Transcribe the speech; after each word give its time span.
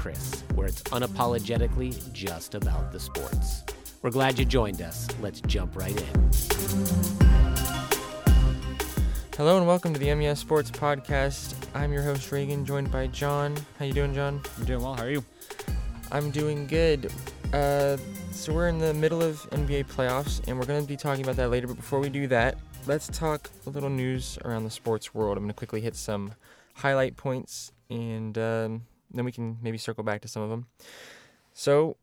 Chris, 0.00 0.44
where 0.54 0.66
it's 0.66 0.82
unapologetically 0.84 2.10
just 2.14 2.54
about 2.54 2.90
the 2.90 2.98
sports. 2.98 3.62
We're 4.00 4.08
glad 4.08 4.38
you 4.38 4.46
joined 4.46 4.80
us. 4.80 5.06
Let's 5.20 5.42
jump 5.42 5.76
right 5.76 5.94
in. 5.94 6.30
Hello 9.36 9.58
and 9.58 9.66
welcome 9.66 9.92
to 9.92 10.00
the 10.00 10.14
MES 10.14 10.38
Sports 10.38 10.70
Podcast. 10.70 11.54
I'm 11.74 11.92
your 11.92 12.02
host 12.02 12.32
Reagan, 12.32 12.64
joined 12.64 12.90
by 12.90 13.08
John. 13.08 13.54
How 13.78 13.84
you 13.84 13.92
doing, 13.92 14.14
John? 14.14 14.40
I'm 14.56 14.64
doing 14.64 14.82
well. 14.82 14.94
How 14.94 15.02
are 15.02 15.10
you? 15.10 15.22
I'm 16.10 16.30
doing 16.30 16.66
good. 16.66 17.12
Uh, 17.52 17.98
so 18.32 18.54
we're 18.54 18.68
in 18.68 18.78
the 18.78 18.94
middle 18.94 19.20
of 19.20 19.36
NBA 19.50 19.84
playoffs, 19.88 20.40
and 20.48 20.58
we're 20.58 20.64
going 20.64 20.80
to 20.80 20.88
be 20.88 20.96
talking 20.96 21.22
about 21.22 21.36
that 21.36 21.50
later. 21.50 21.66
But 21.66 21.76
before 21.76 22.00
we 22.00 22.08
do 22.08 22.26
that, 22.28 22.56
let's 22.86 23.06
talk 23.08 23.50
a 23.66 23.70
little 23.70 23.90
news 23.90 24.38
around 24.46 24.64
the 24.64 24.70
sports 24.70 25.12
world. 25.12 25.36
I'm 25.36 25.44
going 25.44 25.52
to 25.52 25.58
quickly 25.58 25.82
hit 25.82 25.94
some 25.94 26.32
highlight 26.76 27.18
points, 27.18 27.72
and 27.90 28.38
um, 28.38 28.82
then 29.12 29.24
we 29.24 29.32
can 29.32 29.58
maybe 29.62 29.78
circle 29.78 30.04
back 30.04 30.20
to 30.22 30.28
some 30.28 30.42
of 30.42 30.50
them. 30.50 30.66
So 31.52 31.96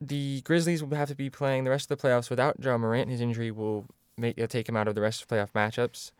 the 0.00 0.40
Grizzlies 0.42 0.82
will 0.82 0.96
have 0.96 1.08
to 1.08 1.14
be 1.14 1.30
playing 1.30 1.64
the 1.64 1.70
rest 1.70 1.90
of 1.90 1.98
the 1.98 2.08
playoffs 2.08 2.30
without 2.30 2.62
Ja 2.62 2.76
Morant. 2.76 3.10
His 3.10 3.20
injury 3.20 3.50
will 3.50 3.86
make 4.16 4.40
uh, 4.40 4.46
take 4.46 4.68
him 4.68 4.76
out 4.76 4.88
of 4.88 4.94
the 4.94 5.00
rest 5.00 5.22
of 5.22 5.28
playoff 5.28 5.52
matchups. 5.52 6.12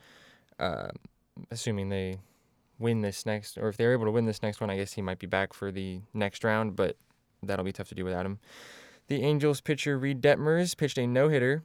Uh, 0.58 0.88
assuming 1.50 1.88
they 1.88 2.18
win 2.78 3.00
this 3.00 3.26
next, 3.26 3.58
or 3.58 3.68
if 3.68 3.76
they're 3.76 3.92
able 3.92 4.04
to 4.04 4.10
win 4.10 4.26
this 4.26 4.42
next 4.42 4.60
one, 4.60 4.70
I 4.70 4.76
guess 4.76 4.92
he 4.92 5.02
might 5.02 5.18
be 5.18 5.26
back 5.26 5.52
for 5.52 5.70
the 5.70 6.00
next 6.12 6.44
round, 6.44 6.76
but 6.76 6.96
that'll 7.42 7.64
be 7.64 7.72
tough 7.72 7.88
to 7.88 7.94
do 7.94 8.04
without 8.04 8.26
him. 8.26 8.38
The 9.08 9.22
Angels 9.22 9.60
pitcher 9.60 9.98
Reid 9.98 10.22
Detmers 10.22 10.76
pitched 10.76 10.98
a 10.98 11.06
no 11.06 11.28
hitter. 11.28 11.62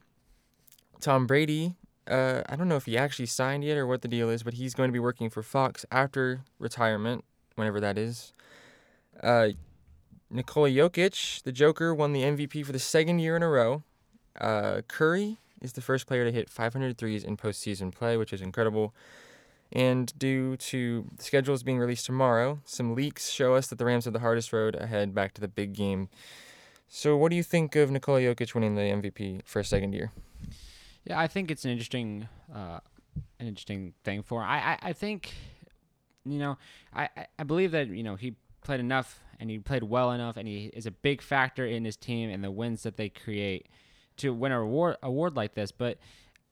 Tom 1.00 1.26
Brady, 1.26 1.76
uh, 2.06 2.42
I 2.48 2.56
don't 2.56 2.68
know 2.68 2.76
if 2.76 2.86
he 2.86 2.98
actually 2.98 3.26
signed 3.26 3.64
yet 3.64 3.78
or 3.78 3.86
what 3.86 4.02
the 4.02 4.08
deal 4.08 4.28
is, 4.28 4.42
but 4.42 4.54
he's 4.54 4.74
going 4.74 4.88
to 4.88 4.92
be 4.92 4.98
working 4.98 5.30
for 5.30 5.42
Fox 5.42 5.86
after 5.90 6.42
retirement, 6.58 7.24
whenever 7.54 7.80
that 7.80 7.96
is. 7.96 8.34
Uh, 9.22 9.50
Nikola 10.30 10.70
Jokic, 10.70 11.42
the 11.42 11.52
Joker, 11.52 11.94
won 11.94 12.12
the 12.12 12.22
MVP 12.22 12.64
for 12.64 12.72
the 12.72 12.78
second 12.78 13.18
year 13.18 13.36
in 13.36 13.42
a 13.42 13.48
row. 13.48 13.82
Uh, 14.40 14.82
Curry 14.86 15.38
is 15.60 15.72
the 15.72 15.80
first 15.80 16.06
player 16.06 16.24
to 16.24 16.32
hit 16.32 16.48
500 16.48 16.96
threes 16.96 17.24
in 17.24 17.36
postseason 17.36 17.92
play, 17.92 18.16
which 18.16 18.32
is 18.32 18.40
incredible. 18.40 18.94
And 19.72 20.16
due 20.18 20.56
to 20.56 21.06
schedules 21.18 21.62
being 21.62 21.78
released 21.78 22.06
tomorrow, 22.06 22.60
some 22.64 22.94
leaks 22.94 23.30
show 23.30 23.54
us 23.54 23.68
that 23.68 23.78
the 23.78 23.84
Rams 23.84 24.04
have 24.04 24.14
the 24.14 24.20
hardest 24.20 24.52
road 24.52 24.74
ahead 24.74 25.14
back 25.14 25.34
to 25.34 25.40
the 25.40 25.48
big 25.48 25.74
game. 25.74 26.08
So, 26.88 27.16
what 27.16 27.30
do 27.30 27.36
you 27.36 27.44
think 27.44 27.76
of 27.76 27.90
Nikola 27.90 28.20
Jokic 28.20 28.52
winning 28.54 28.74
the 28.74 28.82
MVP 28.82 29.42
for 29.44 29.60
a 29.60 29.64
second 29.64 29.92
year? 29.92 30.10
Yeah, 31.04 31.20
I 31.20 31.28
think 31.28 31.50
it's 31.50 31.64
an 31.64 31.70
interesting, 31.70 32.28
uh, 32.52 32.80
an 33.38 33.46
interesting 33.46 33.94
thing 34.02 34.22
for. 34.22 34.42
I, 34.42 34.58
I, 34.58 34.78
I 34.88 34.92
think, 34.92 35.32
you 36.24 36.40
know, 36.40 36.58
I, 36.92 37.08
I 37.38 37.44
believe 37.44 37.70
that 37.70 37.88
you 37.88 38.02
know 38.02 38.16
he 38.16 38.34
played 38.62 38.80
enough 38.80 39.22
and 39.38 39.50
he 39.50 39.58
played 39.58 39.84
well 39.84 40.12
enough, 40.12 40.36
and 40.36 40.46
he 40.46 40.70
is 40.74 40.86
a 40.86 40.90
big 40.90 41.22
factor 41.22 41.66
in 41.66 41.84
his 41.84 41.96
team 41.96 42.30
and 42.30 42.44
the 42.44 42.50
wins 42.50 42.82
that 42.82 42.96
they 42.96 43.08
create 43.08 43.66
to 44.18 44.34
win 44.34 44.52
a 44.52 44.60
award 44.60 44.96
award 45.02 45.34
like 45.34 45.54
this. 45.54 45.72
But 45.72 45.98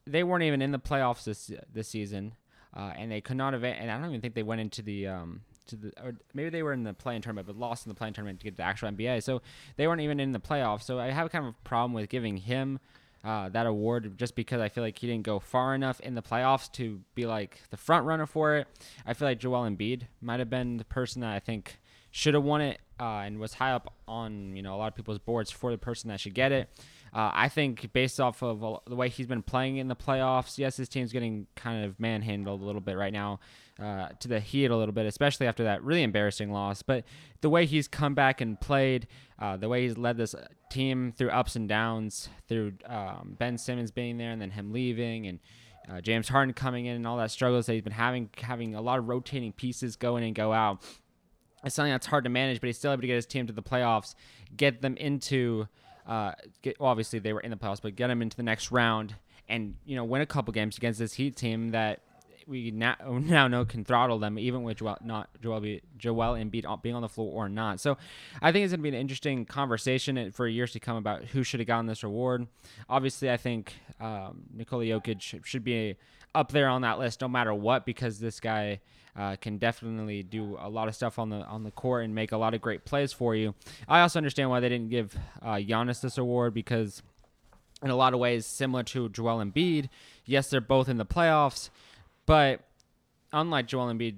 they 0.06 0.24
weren't 0.24 0.44
even 0.44 0.62
in 0.62 0.72
the 0.72 0.78
playoffs 0.78 1.24
this 1.24 1.50
this 1.72 1.88
season, 1.88 2.34
uh, 2.74 2.92
and 2.96 3.12
they 3.12 3.20
could 3.20 3.36
not 3.36 3.52
have. 3.52 3.62
And 3.62 3.90
I 3.90 3.98
don't 3.98 4.08
even 4.08 4.20
think 4.20 4.34
they 4.34 4.42
went 4.42 4.62
into 4.62 4.82
the 4.82 5.06
um, 5.06 5.42
to 5.68 5.76
the 5.76 5.92
or 6.02 6.14
maybe 6.34 6.50
they 6.50 6.62
were 6.62 6.72
in 6.72 6.82
the 6.82 6.94
play-in 6.94 7.22
tournament 7.22 7.46
but 7.46 7.56
lost 7.56 7.86
in 7.86 7.90
the 7.90 7.94
play-in 7.94 8.14
tournament 8.14 8.40
to 8.40 8.44
get 8.44 8.56
the 8.56 8.62
actual 8.62 8.90
NBA. 8.90 9.22
So 9.22 9.42
they 9.76 9.86
weren't 9.86 10.00
even 10.00 10.18
in 10.18 10.32
the 10.32 10.40
playoffs. 10.40 10.82
So 10.82 10.98
I 10.98 11.10
have 11.10 11.30
kind 11.30 11.46
of 11.46 11.54
a 11.54 11.68
problem 11.68 11.92
with 11.92 12.08
giving 12.08 12.38
him 12.38 12.80
uh, 13.24 13.48
that 13.50 13.66
award 13.66 14.16
just 14.16 14.34
because 14.34 14.60
I 14.60 14.68
feel 14.68 14.82
like 14.82 14.98
he 14.98 15.06
didn't 15.06 15.24
go 15.24 15.38
far 15.38 15.74
enough 15.74 16.00
in 16.00 16.14
the 16.14 16.22
playoffs 16.22 16.70
to 16.72 17.00
be 17.14 17.26
like 17.26 17.60
the 17.70 17.76
front 17.76 18.06
runner 18.06 18.26
for 18.26 18.56
it. 18.56 18.66
I 19.06 19.12
feel 19.12 19.28
like 19.28 19.38
Joel 19.38 19.68
Embiid 19.68 20.02
might 20.20 20.40
have 20.40 20.50
been 20.50 20.78
the 20.78 20.84
person 20.84 21.20
that 21.20 21.34
I 21.34 21.38
think 21.38 21.78
should 22.10 22.34
have 22.34 22.44
won 22.44 22.60
it 22.60 22.80
uh, 23.00 23.20
and 23.20 23.38
was 23.38 23.54
high 23.54 23.72
up 23.72 23.94
on 24.06 24.56
you 24.56 24.62
know 24.62 24.74
a 24.74 24.78
lot 24.78 24.88
of 24.88 24.94
people's 24.94 25.18
boards 25.18 25.50
for 25.50 25.70
the 25.70 25.78
person 25.78 26.08
that 26.08 26.20
should 26.20 26.34
get 26.34 26.52
it. 26.52 26.68
Uh, 27.14 27.30
I 27.32 27.48
think 27.48 27.92
based 27.92 28.20
off 28.20 28.42
of 28.42 28.60
the 28.86 28.94
way 28.94 29.08
he's 29.08 29.26
been 29.26 29.42
playing 29.42 29.78
in 29.78 29.88
the 29.88 29.96
playoffs, 29.96 30.58
yes, 30.58 30.76
his 30.76 30.88
team's 30.88 31.12
getting 31.12 31.46
kind 31.56 31.84
of 31.84 31.98
manhandled 31.98 32.60
a 32.60 32.64
little 32.64 32.82
bit 32.82 32.98
right 32.98 33.12
now 33.12 33.40
uh, 33.82 34.08
to 34.20 34.28
the 34.28 34.40
Heat 34.40 34.66
a 34.66 34.76
little 34.76 34.92
bit, 34.92 35.06
especially 35.06 35.46
after 35.46 35.64
that 35.64 35.82
really 35.82 36.02
embarrassing 36.02 36.52
loss. 36.52 36.82
But 36.82 37.04
the 37.40 37.48
way 37.48 37.64
he's 37.64 37.88
come 37.88 38.14
back 38.14 38.40
and 38.40 38.60
played, 38.60 39.06
uh, 39.38 39.56
the 39.56 39.68
way 39.68 39.82
he's 39.86 39.96
led 39.96 40.18
this 40.18 40.34
team 40.70 41.12
through 41.16 41.30
ups 41.30 41.56
and 41.56 41.68
downs, 41.68 42.28
through 42.46 42.74
um, 42.86 43.36
Ben 43.38 43.56
Simmons 43.56 43.90
being 43.90 44.18
there 44.18 44.30
and 44.30 44.40
then 44.40 44.50
him 44.50 44.72
leaving 44.72 45.26
and. 45.26 45.38
Uh, 45.90 46.02
James 46.02 46.28
Harden 46.28 46.52
coming 46.52 46.84
in 46.84 46.96
and 46.96 47.06
all 47.06 47.16
that 47.16 47.30
struggles 47.30 47.64
that 47.64 47.72
he's 47.72 47.80
been 47.80 47.94
having, 47.94 48.28
having 48.36 48.74
a 48.74 48.80
lot 48.82 48.98
of 48.98 49.08
rotating 49.08 49.52
pieces 49.52 49.96
go 49.96 50.18
in 50.18 50.22
and 50.22 50.34
go 50.34 50.52
out. 50.52 50.82
It's 51.64 51.74
something 51.74 51.92
that's 51.92 52.06
hard 52.06 52.24
to 52.24 52.30
manage, 52.30 52.60
but 52.60 52.68
he's 52.68 52.78
still 52.78 52.92
able 52.92 53.00
to 53.00 53.06
get 53.06 53.16
his 53.16 53.26
team 53.26 53.46
to 53.46 53.52
the 53.52 53.62
playoffs, 53.62 54.14
get 54.56 54.80
them 54.80 54.96
into 54.96 55.66
uh, 56.06 56.32
get, 56.62 56.80
well, 56.80 56.90
obviously 56.90 57.18
they 57.18 57.32
were 57.32 57.40
in 57.40 57.50
the 57.50 57.56
playoffs, 57.56 57.82
but 57.82 57.94
get 57.94 58.08
them 58.08 58.22
into 58.22 58.36
the 58.36 58.42
next 58.42 58.72
round 58.72 59.14
and 59.48 59.74
you 59.84 59.94
know 59.94 60.04
win 60.04 60.22
a 60.22 60.26
couple 60.26 60.52
games 60.52 60.76
against 60.76 60.98
this 60.98 61.14
Heat 61.14 61.36
team 61.36 61.70
that 61.70 62.00
we 62.46 62.70
now, 62.70 62.96
now 63.08 63.46
know 63.46 63.64
can 63.64 63.84
throttle 63.84 64.18
them, 64.18 64.38
even 64.38 64.62
with 64.62 64.78
Joel, 64.78 64.96
not 65.04 65.28
Joel, 65.42 65.60
Joel 65.98 66.34
Embiid 66.34 66.82
being 66.82 66.94
on 66.94 67.02
the 67.02 67.08
floor 67.08 67.30
or 67.30 67.48
not. 67.48 67.78
So 67.78 67.98
I 68.40 68.50
think 68.50 68.64
it's 68.64 68.72
going 68.72 68.80
to 68.80 68.82
be 68.82 68.88
an 68.88 68.94
interesting 68.94 69.44
conversation 69.44 70.32
for 70.32 70.48
years 70.48 70.72
to 70.72 70.80
come 70.80 70.96
about 70.96 71.24
who 71.24 71.42
should 71.42 71.60
have 71.60 71.66
gotten 71.66 71.86
this 71.86 72.02
award. 72.02 72.46
Obviously, 72.88 73.30
I 73.30 73.36
think 73.36 73.74
um, 74.00 74.44
Nikola 74.54 74.84
Jokic 74.84 75.44
should 75.44 75.64
be 75.64 75.96
up 76.34 76.52
there 76.52 76.68
on 76.68 76.82
that 76.82 76.98
list 76.98 77.20
no 77.20 77.28
matter 77.28 77.52
what 77.52 77.84
because 77.84 78.18
this 78.18 78.40
guy 78.40 78.80
uh, 79.18 79.36
can 79.36 79.58
definitely 79.58 80.22
do 80.22 80.56
a 80.60 80.68
lot 80.68 80.86
of 80.86 80.94
stuff 80.94 81.18
on 81.18 81.28
the 81.28 81.38
on 81.46 81.64
the 81.64 81.72
court 81.72 82.04
and 82.04 82.14
make 82.14 82.30
a 82.30 82.36
lot 82.36 82.54
of 82.54 82.60
great 82.60 82.84
plays 82.84 83.12
for 83.12 83.34
you. 83.34 83.54
I 83.88 84.00
also 84.00 84.18
understand 84.18 84.48
why 84.48 84.60
they 84.60 84.68
didn't 84.68 84.90
give 84.90 85.16
uh, 85.42 85.54
Giannis 85.54 86.00
this 86.00 86.16
award 86.16 86.54
because 86.54 87.02
in 87.82 87.90
a 87.90 87.96
lot 87.96 88.14
of 88.14 88.20
ways 88.20 88.46
similar 88.46 88.84
to 88.84 89.08
Joel 89.08 89.44
Embiid. 89.44 89.88
Yes, 90.24 90.48
they're 90.48 90.60
both 90.60 90.88
in 90.88 90.98
the 90.98 91.06
playoffs, 91.06 91.70
but 92.26 92.60
unlike 93.32 93.66
Joel 93.66 93.92
Embiid, 93.92 94.16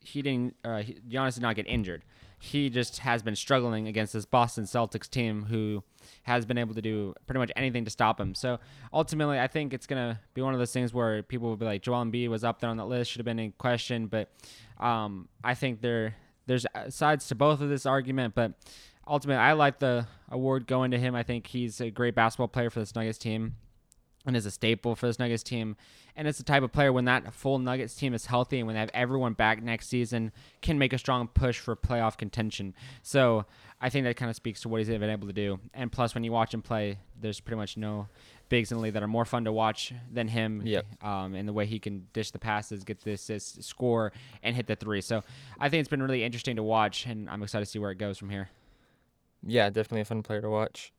he 0.00 0.20
didn't. 0.20 0.56
Uh, 0.64 0.82
he, 0.82 0.94
Giannis 1.08 1.34
did 1.34 1.42
not 1.42 1.54
get 1.54 1.66
injured. 1.68 2.02
He 2.40 2.70
just 2.70 2.98
has 3.00 3.22
been 3.22 3.36
struggling 3.36 3.86
against 3.86 4.14
this 4.14 4.24
Boston 4.24 4.64
Celtics 4.64 5.08
team 5.08 5.44
who 5.44 5.84
has 6.22 6.44
been 6.46 6.58
able 6.58 6.74
to 6.74 6.82
do 6.82 7.14
pretty 7.26 7.38
much 7.38 7.50
anything 7.56 7.84
to 7.84 7.90
stop 7.90 8.20
him. 8.20 8.34
So 8.34 8.58
ultimately, 8.92 9.38
I 9.38 9.46
think 9.46 9.72
it's 9.72 9.86
gonna 9.86 10.20
be 10.34 10.42
one 10.42 10.54
of 10.54 10.58
those 10.58 10.72
things 10.72 10.92
where 10.92 11.22
people 11.22 11.48
will 11.48 11.56
be 11.56 11.66
like, 11.66 11.82
Joel 11.82 12.04
Embiid 12.04 12.28
was 12.28 12.44
up 12.44 12.60
there 12.60 12.70
on 12.70 12.76
that 12.76 12.86
list, 12.86 13.10
should 13.10 13.20
have 13.20 13.26
been 13.26 13.38
in 13.38 13.52
question. 13.52 14.06
But 14.06 14.30
um, 14.78 15.28
I 15.44 15.54
think 15.54 15.80
there 15.80 16.16
there's 16.46 16.66
sides 16.88 17.28
to 17.28 17.34
both 17.34 17.60
of 17.60 17.68
this 17.68 17.86
argument, 17.86 18.34
but 18.34 18.54
ultimately, 19.06 19.40
I 19.40 19.52
like 19.52 19.78
the 19.78 20.06
award 20.30 20.66
going 20.66 20.90
to 20.92 20.98
him. 20.98 21.14
I 21.14 21.22
think 21.22 21.46
he's 21.46 21.80
a 21.80 21.90
great 21.90 22.14
basketball 22.14 22.48
player 22.48 22.70
for 22.70 22.80
this 22.80 22.94
Nuggets 22.94 23.18
team 23.18 23.54
and 24.26 24.36
is 24.36 24.46
a 24.46 24.50
staple 24.50 24.94
for 24.94 25.06
this 25.06 25.18
Nuggets 25.18 25.42
team. 25.42 25.76
And 26.16 26.28
it's 26.28 26.38
the 26.38 26.44
type 26.44 26.62
of 26.62 26.72
player 26.72 26.92
when 26.92 27.06
that 27.06 27.32
full 27.32 27.58
Nuggets 27.58 27.94
team 27.94 28.14
is 28.14 28.26
healthy 28.26 28.58
and 28.58 28.66
when 28.66 28.74
they 28.74 28.80
have 28.80 28.90
everyone 28.92 29.32
back 29.32 29.62
next 29.62 29.88
season 29.88 30.32
can 30.60 30.78
make 30.78 30.92
a 30.92 30.98
strong 30.98 31.28
push 31.28 31.58
for 31.58 31.74
playoff 31.74 32.18
contention. 32.18 32.74
So 33.02 33.46
I 33.80 33.88
think 33.88 34.04
that 34.04 34.16
kind 34.16 34.28
of 34.28 34.36
speaks 34.36 34.60
to 34.62 34.68
what 34.68 34.78
he's 34.78 34.88
been 34.88 35.02
able 35.02 35.26
to 35.26 35.32
do. 35.32 35.58
And 35.72 35.90
plus, 35.90 36.14
when 36.14 36.22
you 36.22 36.32
watch 36.32 36.52
him 36.52 36.60
play, 36.60 36.98
there's 37.18 37.40
pretty 37.40 37.56
much 37.56 37.76
no 37.76 38.08
bigs 38.50 38.70
in 38.70 38.76
the 38.76 38.82
league 38.82 38.92
that 38.92 39.02
are 39.02 39.08
more 39.08 39.24
fun 39.24 39.44
to 39.44 39.52
watch 39.52 39.94
than 40.12 40.28
him. 40.28 40.62
Yep. 40.64 41.02
Um, 41.02 41.34
and 41.34 41.48
the 41.48 41.52
way 41.52 41.64
he 41.64 41.78
can 41.78 42.06
dish 42.12 42.30
the 42.30 42.38
passes, 42.38 42.84
get 42.84 43.00
the 43.00 43.12
assist, 43.12 43.62
score, 43.64 44.12
and 44.42 44.54
hit 44.54 44.66
the 44.66 44.76
three. 44.76 45.00
So 45.00 45.22
I 45.58 45.70
think 45.70 45.80
it's 45.80 45.88
been 45.88 46.02
really 46.02 46.22
interesting 46.22 46.56
to 46.56 46.62
watch, 46.62 47.06
and 47.06 47.30
I'm 47.30 47.42
excited 47.42 47.64
to 47.64 47.70
see 47.70 47.78
where 47.78 47.90
it 47.90 47.98
goes 47.98 48.18
from 48.18 48.28
here. 48.28 48.50
Yeah, 49.42 49.70
definitely 49.70 50.02
a 50.02 50.04
fun 50.04 50.22
player 50.22 50.42
to 50.42 50.50
watch. 50.50 50.92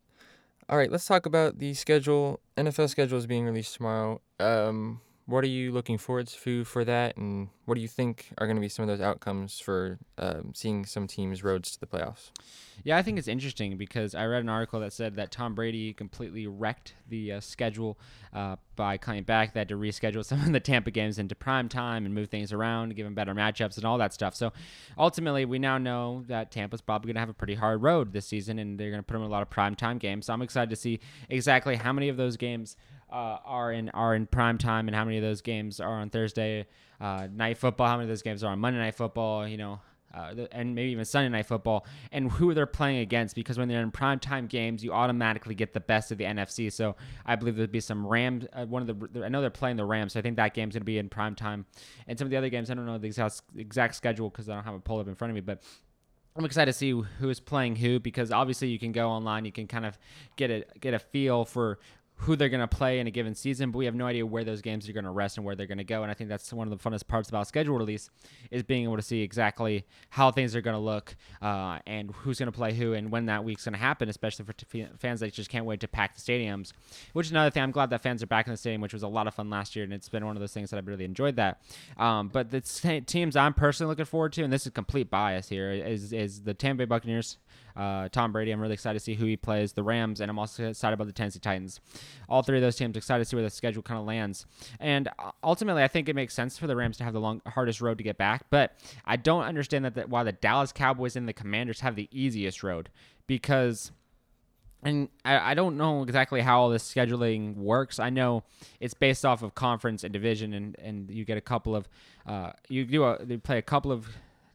All 0.67 0.77
right, 0.77 0.91
let's 0.91 1.05
talk 1.05 1.25
about 1.25 1.59
the 1.59 1.73
schedule. 1.73 2.39
NFL 2.57 2.89
schedule 2.89 3.17
is 3.17 3.27
being 3.27 3.45
released 3.45 3.75
tomorrow. 3.75 4.21
Um, 4.39 5.01
what 5.25 5.43
are 5.43 5.47
you 5.47 5.71
looking 5.71 5.97
forward 5.97 6.27
to 6.27 6.65
for 6.65 6.83
that, 6.83 7.17
and 7.17 7.49
what 7.65 7.75
do 7.75 7.81
you 7.81 7.87
think 7.87 8.29
are 8.37 8.47
going 8.47 8.57
to 8.57 8.61
be 8.61 8.69
some 8.69 8.83
of 8.83 8.89
those 8.89 9.05
outcomes 9.05 9.59
for 9.59 9.99
um, 10.17 10.51
seeing 10.53 10.85
some 10.85 11.07
teams' 11.07 11.43
roads 11.43 11.71
to 11.71 11.79
the 11.79 11.85
playoffs? 11.85 12.31
Yeah, 12.83 12.97
I 12.97 13.03
think 13.03 13.19
it's 13.19 13.27
interesting 13.27 13.77
because 13.77 14.15
I 14.15 14.25
read 14.25 14.41
an 14.41 14.49
article 14.49 14.79
that 14.79 14.91
said 14.93 15.15
that 15.17 15.31
Tom 15.31 15.53
Brady 15.53 15.93
completely 15.93 16.47
wrecked 16.47 16.95
the 17.07 17.33
uh, 17.33 17.39
schedule 17.39 17.99
uh, 18.33 18.55
by 18.75 18.97
coming 18.97 19.23
back. 19.23 19.53
They 19.53 19.59
had 19.59 19.69
to 19.69 19.75
reschedule 19.75 20.25
some 20.25 20.41
of 20.41 20.51
the 20.51 20.59
Tampa 20.59 20.91
games 20.91 21.19
into 21.19 21.35
prime 21.35 21.69
time 21.69 22.05
and 22.05 22.15
move 22.15 22.29
things 22.29 22.51
around, 22.51 22.95
give 22.95 23.05
them 23.05 23.13
better 23.13 23.35
matchups 23.35 23.77
and 23.77 23.85
all 23.85 23.99
that 23.99 24.13
stuff. 24.13 24.35
So 24.35 24.51
ultimately, 24.97 25.45
we 25.45 25.59
now 25.59 25.77
know 25.77 26.23
that 26.27 26.51
Tampa's 26.51 26.81
probably 26.81 27.09
going 27.09 27.15
to 27.15 27.21
have 27.21 27.29
a 27.29 27.33
pretty 27.33 27.55
hard 27.55 27.83
road 27.83 28.13
this 28.13 28.25
season, 28.25 28.57
and 28.57 28.79
they're 28.79 28.89
going 28.89 29.03
to 29.03 29.05
put 29.05 29.13
them 29.13 29.21
in 29.21 29.27
a 29.27 29.31
lot 29.31 29.43
of 29.43 29.49
prime 29.49 29.75
time 29.75 29.99
games. 29.99 30.25
So 30.25 30.33
I'm 30.33 30.41
excited 30.41 30.71
to 30.71 30.75
see 30.75 30.99
exactly 31.29 31.75
how 31.75 31.93
many 31.93 32.09
of 32.09 32.17
those 32.17 32.37
games 32.37 32.75
uh, 33.11 33.37
are 33.43 33.71
in 33.71 33.89
are 33.89 34.15
in 34.15 34.25
prime 34.25 34.57
time 34.57 34.87
and 34.87 34.95
how 34.95 35.03
many 35.03 35.17
of 35.17 35.23
those 35.23 35.41
games 35.41 35.79
are 35.79 35.99
on 35.99 36.09
Thursday 36.09 36.65
uh, 36.99 37.27
night 37.33 37.57
football, 37.57 37.87
how 37.87 37.95
many 37.95 38.03
of 38.03 38.09
those 38.09 38.21
games 38.21 38.43
are 38.43 38.51
on 38.51 38.59
Monday 38.59 38.79
night 38.79 38.95
football, 38.95 39.47
you 39.47 39.57
know, 39.57 39.79
uh, 40.13 40.33
and 40.51 40.75
maybe 40.75 40.91
even 40.91 41.05
Sunday 41.05 41.29
night 41.29 41.45
football, 41.45 41.85
and 42.11 42.31
who 42.31 42.53
they're 42.53 42.65
playing 42.65 42.99
against. 42.99 43.35
Because 43.35 43.57
when 43.57 43.67
they're 43.67 43.81
in 43.81 43.91
prime 43.91 44.19
time 44.19 44.47
games, 44.47 44.83
you 44.83 44.93
automatically 44.93 45.55
get 45.55 45.73
the 45.73 45.79
best 45.79 46.11
of 46.11 46.17
the 46.17 46.25
NFC. 46.25 46.71
So 46.71 46.95
I 47.25 47.35
believe 47.35 47.55
there'll 47.55 47.71
be 47.71 47.79
some 47.79 48.05
Rams. 48.05 48.45
Uh, 48.53 48.65
one 48.65 48.87
of 48.87 49.13
the 49.13 49.23
I 49.25 49.29
know 49.29 49.41
they're 49.41 49.49
playing 49.49 49.77
the 49.77 49.85
Rams, 49.85 50.13
so 50.13 50.19
I 50.19 50.21
think 50.21 50.35
that 50.37 50.53
game's 50.53 50.75
going 50.75 50.81
to 50.81 50.85
be 50.85 50.97
in 50.97 51.09
prime 51.09 51.35
time. 51.35 51.65
And 52.07 52.17
some 52.17 52.25
of 52.25 52.29
the 52.29 52.37
other 52.37 52.49
games, 52.49 52.69
I 52.69 52.75
don't 52.75 52.85
know 52.85 52.97
the 52.97 53.07
exact, 53.07 53.41
exact 53.57 53.95
schedule 53.95 54.29
because 54.29 54.49
I 54.49 54.55
don't 54.55 54.63
have 54.63 54.75
a 54.75 54.79
pull 54.79 54.99
up 54.99 55.07
in 55.07 55.15
front 55.15 55.31
of 55.31 55.35
me, 55.35 55.41
but 55.41 55.63
I'm 56.35 56.45
excited 56.45 56.71
to 56.71 56.77
see 56.77 56.91
who 56.91 57.29
is 57.29 57.39
playing 57.39 57.75
who 57.75 57.99
because 57.99 58.31
obviously 58.31 58.69
you 58.69 58.79
can 58.79 58.91
go 58.91 59.09
online, 59.09 59.43
you 59.43 59.51
can 59.51 59.67
kind 59.67 59.85
of 59.85 59.97
get 60.37 60.49
a 60.49 60.65
get 60.79 60.93
a 60.93 60.99
feel 60.99 61.43
for 61.45 61.79
who 62.21 62.35
they're 62.35 62.49
going 62.49 62.61
to 62.61 62.67
play 62.67 62.99
in 62.99 63.07
a 63.07 63.11
given 63.11 63.33
season, 63.33 63.71
but 63.71 63.79
we 63.79 63.85
have 63.85 63.95
no 63.95 64.05
idea 64.05 64.23
where 64.23 64.43
those 64.43 64.61
games 64.61 64.87
are 64.87 64.93
going 64.93 65.05
to 65.05 65.09
rest 65.09 65.37
and 65.37 65.45
where 65.45 65.55
they're 65.55 65.65
going 65.65 65.79
to 65.79 65.83
go. 65.83 66.03
And 66.03 66.11
I 66.11 66.13
think 66.13 66.29
that's 66.29 66.53
one 66.53 66.71
of 66.71 66.77
the 66.77 66.89
funnest 66.89 67.07
parts 67.07 67.29
about 67.29 67.47
schedule 67.47 67.75
release 67.75 68.11
is 68.51 68.61
being 68.61 68.83
able 68.83 68.97
to 68.97 69.01
see 69.01 69.21
exactly 69.21 69.85
how 70.11 70.29
things 70.29 70.55
are 70.55 70.61
going 70.61 70.75
to 70.75 70.79
look 70.79 71.15
uh, 71.41 71.79
and 71.87 72.11
who's 72.11 72.37
going 72.37 72.51
to 72.51 72.55
play 72.55 72.73
who 72.73 72.93
and 72.93 73.11
when 73.11 73.25
that 73.25 73.43
week's 73.43 73.65
going 73.65 73.73
to 73.73 73.79
happen, 73.79 74.07
especially 74.07 74.45
for 74.45 74.53
t- 74.53 74.85
fans 74.99 75.21
that 75.21 75.33
just 75.33 75.49
can't 75.49 75.65
wait 75.65 75.79
to 75.79 75.87
pack 75.87 76.15
the 76.15 76.21
stadiums. 76.21 76.73
Which 77.13 77.25
is 77.25 77.31
another 77.31 77.49
thing. 77.49 77.63
I'm 77.63 77.71
glad 77.71 77.89
that 77.89 78.03
fans 78.03 78.21
are 78.21 78.27
back 78.27 78.45
in 78.45 78.53
the 78.53 78.57
stadium, 78.57 78.81
which 78.81 78.93
was 78.93 79.01
a 79.01 79.07
lot 79.07 79.25
of 79.25 79.33
fun 79.33 79.49
last 79.49 79.75
year, 79.75 79.83
and 79.83 79.91
it's 79.91 80.09
been 80.09 80.23
one 80.23 80.35
of 80.35 80.41
those 80.41 80.53
things 80.53 80.69
that 80.69 80.77
I've 80.77 80.87
really 80.87 81.05
enjoyed 81.05 81.37
that. 81.37 81.61
Um, 81.97 82.27
but 82.27 82.51
the 82.51 82.61
t- 82.61 83.01
teams 83.01 83.35
I'm 83.35 83.55
personally 83.55 83.89
looking 83.89 84.05
forward 84.05 84.33
to, 84.33 84.43
and 84.43 84.53
this 84.53 84.67
is 84.67 84.73
complete 84.73 85.09
bias 85.09 85.49
here, 85.49 85.71
is 85.71 86.13
is 86.13 86.43
the 86.43 86.53
Tampa 86.53 86.79
Bay 86.79 86.85
Buccaneers 86.85 87.37
uh, 87.75 88.09
Tom 88.09 88.31
Brady. 88.31 88.51
I'm 88.51 88.59
really 88.59 88.73
excited 88.73 88.99
to 88.99 89.03
see 89.03 89.15
who 89.15 89.25
he 89.25 89.37
plays. 89.37 89.73
The 89.73 89.83
Rams, 89.83 90.21
and 90.21 90.29
I'm 90.29 90.39
also 90.39 90.69
excited 90.69 90.93
about 90.93 91.07
the 91.07 91.13
Tennessee 91.13 91.39
Titans. 91.39 91.79
All 92.29 92.41
three 92.41 92.57
of 92.57 92.61
those 92.61 92.75
teams 92.75 92.95
excited 92.95 93.23
to 93.23 93.29
see 93.29 93.35
where 93.35 93.43
the 93.43 93.49
schedule 93.49 93.83
kind 93.83 93.99
of 93.99 94.05
lands. 94.05 94.45
And 94.79 95.07
uh, 95.19 95.31
ultimately, 95.43 95.83
I 95.83 95.87
think 95.87 96.09
it 96.09 96.15
makes 96.15 96.33
sense 96.33 96.57
for 96.57 96.67
the 96.67 96.75
Rams 96.75 96.97
to 96.97 97.03
have 97.03 97.13
the 97.13 97.21
long, 97.21 97.41
hardest 97.47 97.81
road 97.81 97.97
to 97.97 98.03
get 98.03 98.17
back. 98.17 98.45
But 98.49 98.73
I 99.05 99.15
don't 99.17 99.43
understand 99.43 99.85
that, 99.85 99.95
that 99.95 100.09
why 100.09 100.23
the 100.23 100.31
Dallas 100.31 100.71
Cowboys 100.71 101.15
and 101.15 101.27
the 101.27 101.33
Commanders 101.33 101.81
have 101.81 101.95
the 101.95 102.09
easiest 102.11 102.63
road 102.63 102.89
because 103.27 103.91
and 104.83 105.09
I, 105.23 105.51
I, 105.51 105.53
don't 105.53 105.77
know 105.77 106.01
exactly 106.03 106.41
how 106.41 106.61
all 106.61 106.69
this 106.69 106.91
scheduling 106.91 107.55
works. 107.55 107.99
I 107.99 108.09
know 108.09 108.43
it's 108.79 108.93
based 108.93 109.25
off 109.25 109.43
of 109.43 109.53
conference 109.53 110.03
and 110.03 110.11
division, 110.11 110.53
and, 110.53 110.75
and 110.79 111.09
you 111.09 111.23
get 111.23 111.37
a 111.37 111.41
couple 111.41 111.75
of 111.75 111.87
uh, 112.25 112.51
you 112.67 112.85
do 112.85 113.03
a, 113.03 113.23
you 113.27 113.37
play 113.37 113.57
a 113.57 113.61
couple 113.61 113.91
of 113.91 114.07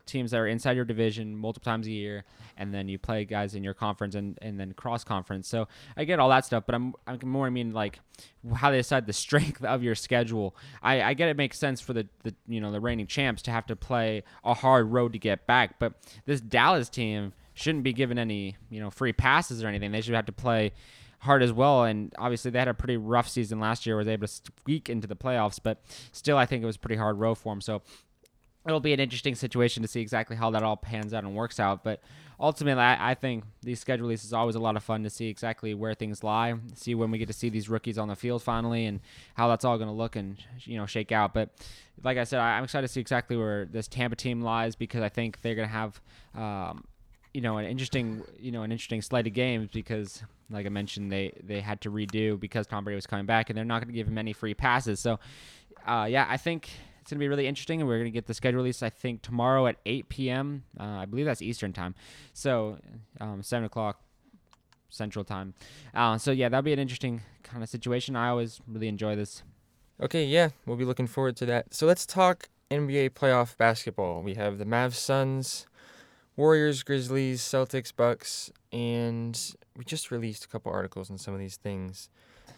teams 0.07 0.31
that 0.31 0.39
are 0.39 0.47
inside 0.47 0.77
your 0.77 0.85
division 0.85 1.37
multiple 1.37 1.71
times 1.71 1.87
a 1.87 1.91
year, 1.91 2.25
and 2.57 2.73
then 2.73 2.89
you 2.89 2.99
play 2.99 3.25
guys 3.25 3.55
in 3.55 3.63
your 3.63 3.75
conference 3.75 4.15
and, 4.15 4.39
and 4.41 4.59
then 4.59 4.73
cross 4.73 5.05
conference. 5.05 5.49
So 5.49 5.69
I 5.97 6.05
get 6.05 6.19
all 6.19 6.29
that 6.31 6.45
stuff, 6.45 6.65
but 6.67 6.75
I'm 6.75 6.95
I'm 7.07 7.19
more 7.25 7.47
I 7.47 7.51
mean 7.51 7.73
like 7.73 8.01
how 8.55 8.71
they 8.71 8.79
decide 8.79 9.07
the 9.07 9.13
strength 9.25 9.65
of 9.65 9.83
your 9.83 9.95
schedule. 9.95 10.57
I, 10.83 11.03
I 11.03 11.15
get 11.15 11.29
it 11.29 11.37
makes 11.37 11.59
sense 11.59 11.81
for 11.81 11.93
the, 11.93 12.07
the 12.23 12.35
you 12.47 12.61
know 12.61 12.73
the 12.73 12.81
reigning 12.81 13.07
champs 13.07 13.43
to 13.43 13.51
have 13.51 13.67
to 13.67 13.77
play 13.77 14.23
a 14.45 14.55
hard 14.55 14.91
road 14.91 15.13
to 15.13 15.19
get 15.19 15.47
back, 15.47 15.79
but 15.79 15.95
this 16.25 16.41
Dallas 16.41 16.89
team 16.89 17.33
shouldn't 17.55 17.85
be 17.85 17.93
given 17.93 18.19
any 18.19 18.57
you 18.71 18.81
know 18.81 18.91
free 18.91 19.13
passes 19.13 19.63
or 19.63 19.69
anything. 19.69 19.93
They 19.93 20.01
should 20.01 20.15
have 20.15 20.27
to 20.27 20.33
play 20.33 20.73
hard 21.21 21.43
as 21.43 21.53
well. 21.53 21.85
And 21.85 22.15
obviously, 22.19 22.51
they 22.51 22.59
had 22.59 22.69
a 22.69 22.75
pretty 22.75 22.97
rough 22.97 23.29
season 23.29 23.61
last 23.61 23.87
year. 23.87 23.97
Was 23.97 24.09
able 24.09 24.27
to 24.27 24.33
squeak 24.33 24.89
into 24.89 25.07
the 25.07 25.17
playoffs, 25.17 25.59
but 25.63 25.83
still, 26.13 26.39
I 26.39 26.47
think 26.47 26.63
it 26.63 26.67
was 26.67 26.77
pretty 26.77 26.97
hard 26.97 27.19
row 27.19 27.35
for 27.35 27.53
them. 27.53 27.61
So 27.61 27.83
it'll 28.67 28.81
be 28.81 28.93
an 28.93 29.01
interesting 29.01 29.35
situation 29.35 29.83
to 29.83 29.89
see 29.89 30.01
exactly 30.01 30.37
how 30.37 30.51
that 30.51 30.63
all 30.63 30.77
pans 30.77 31.15
out 31.15 31.25
and 31.25 31.35
works 31.35 31.61
out. 31.61 31.85
But 31.85 32.01
ultimately, 32.41 32.83
I, 32.83 33.13
I 33.13 33.15
think 33.15 33.45
these 33.63 33.81
schedule 33.81 34.07
releases 34.07 34.27
is 34.27 34.33
always 34.33 34.57
a 34.57 34.61
lot 34.61 34.77
of 34.77 34.83
fun 34.83 35.05
to 35.05 35.11
see 35.11 35.29
exactly 35.29 35.73
where 35.75 35.95
things 35.95 36.25
lie, 36.25 36.55
see 36.75 36.95
when 36.95 37.11
we 37.11 37.19
get 37.19 37.29
to 37.29 37.33
see 37.33 37.49
these 37.49 37.69
rookies 37.69 37.97
on 37.97 38.09
the 38.09 38.17
field 38.17 38.43
finally, 38.43 38.87
and 38.87 39.01
how 39.35 39.49
that's 39.49 39.65
all 39.65 39.79
going 39.79 39.89
to 39.89 39.95
look 39.95 40.17
and 40.17 40.37
you 40.61 40.77
know 40.77 40.87
shake 40.87 41.13
out. 41.13 41.33
But 41.33 41.51
like 42.03 42.19
I 42.19 42.25
said, 42.25 42.41
I, 42.41 42.59
am 42.59 42.65
excited 42.65 42.87
to 42.87 42.93
see 42.93 43.01
exactly 43.01 43.37
where 43.37 43.67
this 43.67 43.87
Tampa 43.89 44.17
team 44.17 44.43
lies 44.43 44.75
because 44.75 45.03
I 45.03 45.09
think 45.09 45.41
they're 45.43 45.55
going 45.55 45.69
to 45.69 45.75
have. 45.75 46.01
Um, 46.35 46.85
you 47.33 47.43
know, 47.43 47.59
an 47.59 47.67
interesting, 47.67 48.23
you 48.41 48.51
know, 48.51 48.63
an 48.63 48.73
interesting 48.73 49.03
slate 49.03 49.27
of 49.27 49.35
games 49.35 49.69
because, 49.71 50.23
like 50.49 50.65
I 50.65 50.71
mentioned, 50.71 51.13
they 51.13 51.39
they 51.45 51.61
had 51.61 51.83
to 51.83 51.91
redo 51.91 52.41
because 52.41 52.67
Tom 52.67 52.83
Brady 52.83 52.95
was 52.95 53.07
coming 53.07 53.27
back, 53.27 53.51
and 53.51 53.57
they're 53.59 53.65
not 53.65 53.83
going 53.83 53.89
to 53.89 53.93
give 53.93 54.09
him 54.09 54.17
any 54.17 54.33
free 54.33 54.55
passes. 54.55 55.01
So, 55.01 55.21
uh, 55.87 56.07
yeah, 56.09 56.25
I 56.31 56.39
think 56.39 56.71
it's 57.07 57.13
going 57.13 57.21
to 57.21 57.23
be 57.23 57.29
really 57.29 57.47
interesting, 57.47 57.81
and 57.81 57.89
we're 57.89 57.99
going 57.99 58.11
to 58.11 58.11
get 58.11 58.27
the 58.27 58.35
schedule 58.35 58.57
release, 58.57 58.83
I 58.83 58.91
think, 58.91 59.23
tomorrow 59.23 59.69
at 59.69 59.77
8 59.87 60.09
p.m. 60.09 60.65
Uh, 60.77 60.83
I 60.83 61.05
believe 61.05 61.25
that's 61.25 61.41
Eastern 61.41 61.73
time. 61.73 61.95
So, 62.33 62.79
um, 63.21 63.45
7 63.45 63.65
o'clock 63.65 64.01
Central 64.89 65.25
time. 65.25 65.55
Uh, 65.95 66.19
so, 66.19 66.33
yeah, 66.33 66.49
that'll 66.49 66.63
be 66.63 66.73
an 66.73 66.81
interesting 66.81 67.23
kind 67.45 67.63
of 67.63 67.69
situation. 67.69 68.17
I 68.17 68.31
always 68.31 68.61
really 68.67 68.89
enjoy 68.89 69.15
this. 69.15 69.45
Okay, 70.01 70.25
yeah, 70.25 70.49
we'll 70.67 70.77
be 70.77 70.85
looking 70.85 71.07
forward 71.07 71.37
to 71.37 71.47
that. 71.47 71.73
So, 71.73 71.87
let's 71.87 72.07
talk 72.07 72.49
NBA 72.73 73.11
playoff 73.11 73.57
basketball. 73.57 74.21
We 74.21 74.35
have 74.35 74.59
the 74.59 74.65
Mavs, 74.65 74.95
Suns, 74.95 75.69
Warriors, 76.35 76.83
Grizzlies, 76.83 77.41
Celtics, 77.41 77.95
Bucks, 77.95 78.51
and 78.73 79.55
we 79.77 79.85
just 79.85 80.11
released 80.11 80.45
a 80.45 80.49
couple 80.49 80.73
articles 80.73 81.09
on 81.09 81.19
some 81.19 81.35
of 81.35 81.39
these 81.39 81.57
things, 81.57 82.09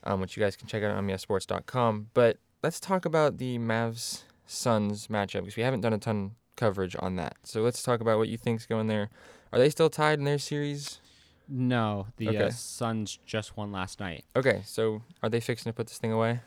um, 0.05 0.23
which 0.23 0.39
you 0.39 0.43
guys 0.43 0.57
can 0.57 0.69
check 0.69 0.83
out 0.83 0.97
on 0.97 1.07
UmYeahSports.com. 1.07 2.07
But 2.15 2.39
let's 2.63 2.81
talk 2.81 3.05
about 3.05 3.37
the 3.37 3.59
Mavs 3.59 4.23
Suns 4.49 5.09
matchup 5.09 5.41
because 5.41 5.57
we 5.57 5.63
haven't 5.63 5.83
done 5.83 5.93
a 5.93 5.99
ton 5.99 6.33
coverage 6.57 6.97
on 6.99 7.17
that. 7.17 7.37
So 7.45 7.61
let's 7.61 7.83
talk 7.83 8.01
about 8.01 8.19
what 8.19 8.29
you 8.29 8.37
think's 8.37 8.67
going 8.67 8.89
there. 8.89 9.11
Are 9.53 9.59
they 9.59 9.71
still 9.71 9.91
tied 9.91 10.19
in 10.19 10.25
their 10.25 10.39
series? 10.39 11.01
No, 11.49 12.07
the 12.17 12.29
uh, 12.29 12.31
okay. 12.31 12.45
uh, 12.45 12.51
Suns 12.51 13.19
just 13.25 13.57
won 13.57 13.71
last 13.71 14.01
night. 14.01 14.25
Okay, 14.35 14.63
so 14.65 15.03
are 15.23 15.29
they 15.29 15.41
fixing 15.41 15.71
to 15.71 15.77
put 15.77 15.87
this 15.87 15.99
thing 15.99 16.13
away? 16.13 16.41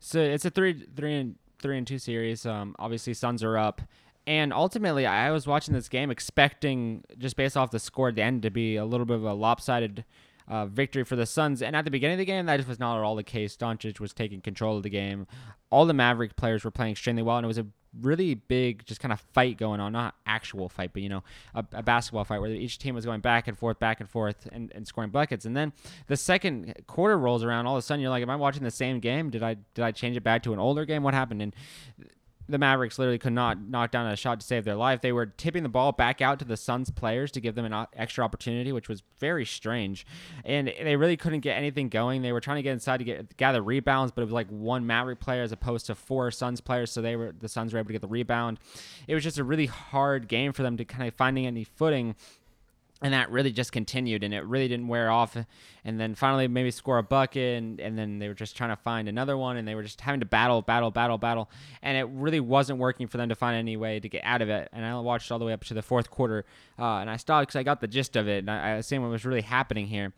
So 0.00 0.18
it's 0.18 0.44
a 0.44 0.50
three, 0.50 0.84
three 0.96 1.14
and 1.14 1.36
three 1.60 1.78
and 1.78 1.86
two 1.86 1.98
series. 1.98 2.44
Um, 2.44 2.74
obviously 2.78 3.14
Suns 3.14 3.42
are 3.42 3.56
up, 3.56 3.82
and 4.26 4.52
ultimately 4.52 5.06
I 5.06 5.30
was 5.30 5.46
watching 5.46 5.74
this 5.74 5.88
game 5.88 6.10
expecting 6.10 7.04
just 7.18 7.36
based 7.36 7.56
off 7.56 7.70
the 7.70 7.78
score 7.78 8.08
at 8.08 8.16
the 8.16 8.22
end 8.22 8.42
to 8.42 8.50
be 8.50 8.76
a 8.76 8.84
little 8.84 9.06
bit 9.06 9.16
of 9.16 9.24
a 9.24 9.34
lopsided 9.34 10.04
uh, 10.48 10.66
victory 10.66 11.04
for 11.04 11.16
the 11.16 11.26
Suns. 11.26 11.62
And 11.62 11.74
at 11.76 11.84
the 11.84 11.90
beginning 11.90 12.14
of 12.14 12.18
the 12.18 12.24
game, 12.24 12.46
that 12.46 12.56
just 12.56 12.68
was 12.68 12.78
not 12.78 12.98
at 12.98 13.04
all 13.04 13.16
the 13.16 13.22
case. 13.22 13.56
Doncic 13.56 14.00
was 14.00 14.12
taking 14.12 14.40
control 14.40 14.76
of 14.76 14.82
the 14.82 14.90
game. 14.90 15.26
All 15.70 15.86
the 15.86 15.94
Maverick 15.94 16.36
players 16.36 16.64
were 16.64 16.70
playing 16.70 16.92
extremely 16.92 17.22
well, 17.22 17.38
and 17.38 17.44
it 17.44 17.48
was 17.48 17.58
a 17.58 17.66
really 18.00 18.34
big, 18.34 18.84
just 18.86 19.00
kind 19.00 19.12
of 19.12 19.20
fight 19.32 19.58
going 19.58 19.80
on. 19.80 19.92
Not 19.92 20.14
actual 20.26 20.68
fight, 20.68 20.92
but 20.92 21.02
you 21.02 21.08
know, 21.08 21.22
a, 21.54 21.64
a, 21.72 21.82
basketball 21.82 22.24
fight 22.24 22.40
where 22.40 22.50
each 22.50 22.78
team 22.78 22.94
was 22.94 23.04
going 23.04 23.20
back 23.20 23.48
and 23.48 23.56
forth, 23.56 23.78
back 23.78 24.00
and 24.00 24.08
forth, 24.08 24.48
and, 24.52 24.72
and 24.74 24.86
scoring 24.86 25.10
buckets. 25.10 25.44
And 25.44 25.56
then 25.56 25.72
the 26.06 26.16
second 26.16 26.74
quarter 26.86 27.18
rolls 27.18 27.44
around. 27.44 27.66
All 27.66 27.74
of 27.74 27.78
a 27.78 27.82
sudden, 27.82 28.00
you're 28.00 28.10
like, 28.10 28.22
"Am 28.22 28.30
I 28.30 28.36
watching 28.36 28.62
the 28.62 28.70
same 28.70 29.00
game? 29.00 29.30
Did 29.30 29.42
I 29.42 29.56
did 29.74 29.84
I 29.84 29.92
change 29.92 30.16
it 30.16 30.22
back 30.22 30.42
to 30.44 30.52
an 30.52 30.58
older 30.58 30.84
game? 30.84 31.02
What 31.02 31.14
happened?" 31.14 31.42
And 31.42 31.54
the 32.52 32.58
Mavericks 32.58 32.98
literally 32.98 33.18
could 33.18 33.32
not 33.32 33.60
knock 33.60 33.90
down 33.90 34.06
a 34.06 34.14
shot 34.14 34.38
to 34.40 34.46
save 34.46 34.64
their 34.64 34.76
life. 34.76 35.00
They 35.00 35.10
were 35.10 35.26
tipping 35.26 35.62
the 35.62 35.70
ball 35.70 35.90
back 35.92 36.20
out 36.20 36.38
to 36.40 36.44
the 36.44 36.56
Suns 36.56 36.90
players 36.90 37.32
to 37.32 37.40
give 37.40 37.54
them 37.54 37.64
an 37.64 37.86
extra 37.96 38.22
opportunity, 38.22 38.72
which 38.72 38.90
was 38.90 39.02
very 39.18 39.46
strange. 39.46 40.06
And 40.44 40.68
they 40.68 40.96
really 40.96 41.16
couldn't 41.16 41.40
get 41.40 41.56
anything 41.56 41.88
going. 41.88 42.20
They 42.20 42.30
were 42.30 42.40
trying 42.40 42.56
to 42.58 42.62
get 42.62 42.72
inside 42.72 42.98
to 42.98 43.04
get 43.04 43.36
gather 43.38 43.62
rebounds, 43.62 44.12
but 44.12 44.20
it 44.20 44.26
was 44.26 44.34
like 44.34 44.48
one 44.48 44.86
Maverick 44.86 45.18
player 45.18 45.42
as 45.42 45.50
opposed 45.50 45.86
to 45.86 45.94
four 45.94 46.30
Suns 46.30 46.60
players. 46.60 46.92
So 46.92 47.00
they 47.00 47.16
were 47.16 47.32
the 47.32 47.48
Suns 47.48 47.72
were 47.72 47.78
able 47.78 47.88
to 47.88 47.94
get 47.94 48.02
the 48.02 48.08
rebound. 48.08 48.60
It 49.08 49.14
was 49.14 49.24
just 49.24 49.38
a 49.38 49.44
really 49.44 49.66
hard 49.66 50.28
game 50.28 50.52
for 50.52 50.62
them 50.62 50.76
to 50.76 50.84
kind 50.84 51.08
of 51.08 51.14
finding 51.14 51.46
any 51.46 51.64
footing 51.64 52.14
and 53.02 53.12
that 53.12 53.30
really 53.30 53.50
just 53.50 53.72
continued 53.72 54.22
and 54.22 54.32
it 54.32 54.44
really 54.46 54.68
didn't 54.68 54.88
wear 54.88 55.10
off 55.10 55.36
and 55.84 56.00
then 56.00 56.14
finally 56.14 56.46
maybe 56.48 56.70
score 56.70 56.98
a 56.98 57.02
bucket 57.02 57.58
and, 57.58 57.80
and 57.80 57.98
then 57.98 58.18
they 58.18 58.28
were 58.28 58.34
just 58.34 58.56
trying 58.56 58.70
to 58.70 58.76
find 58.76 59.08
another 59.08 59.36
one 59.36 59.56
and 59.56 59.66
they 59.66 59.74
were 59.74 59.82
just 59.82 60.00
having 60.00 60.20
to 60.20 60.26
battle 60.26 60.62
battle 60.62 60.90
battle 60.90 61.18
battle 61.18 61.50
and 61.82 61.96
it 61.98 62.04
really 62.12 62.40
wasn't 62.40 62.78
working 62.78 63.06
for 63.06 63.18
them 63.18 63.28
to 63.28 63.34
find 63.34 63.56
any 63.56 63.76
way 63.76 63.98
to 64.00 64.08
get 64.08 64.22
out 64.24 64.40
of 64.40 64.48
it 64.48 64.68
and 64.72 64.84
i 64.84 64.98
watched 65.00 65.30
all 65.30 65.38
the 65.38 65.44
way 65.44 65.52
up 65.52 65.64
to 65.64 65.74
the 65.74 65.82
fourth 65.82 66.10
quarter 66.10 66.44
uh, 66.78 66.98
and 66.98 67.10
i 67.10 67.16
stopped 67.16 67.48
because 67.48 67.58
i 67.58 67.62
got 67.62 67.80
the 67.80 67.88
gist 67.88 68.16
of 68.16 68.28
it 68.28 68.38
and 68.38 68.50
i, 68.50 68.76
was 68.76 68.86
seeing 68.86 69.02
what 69.02 69.10
was 69.10 69.24
really 69.24 69.42
happening 69.42 69.86
here 69.86 70.12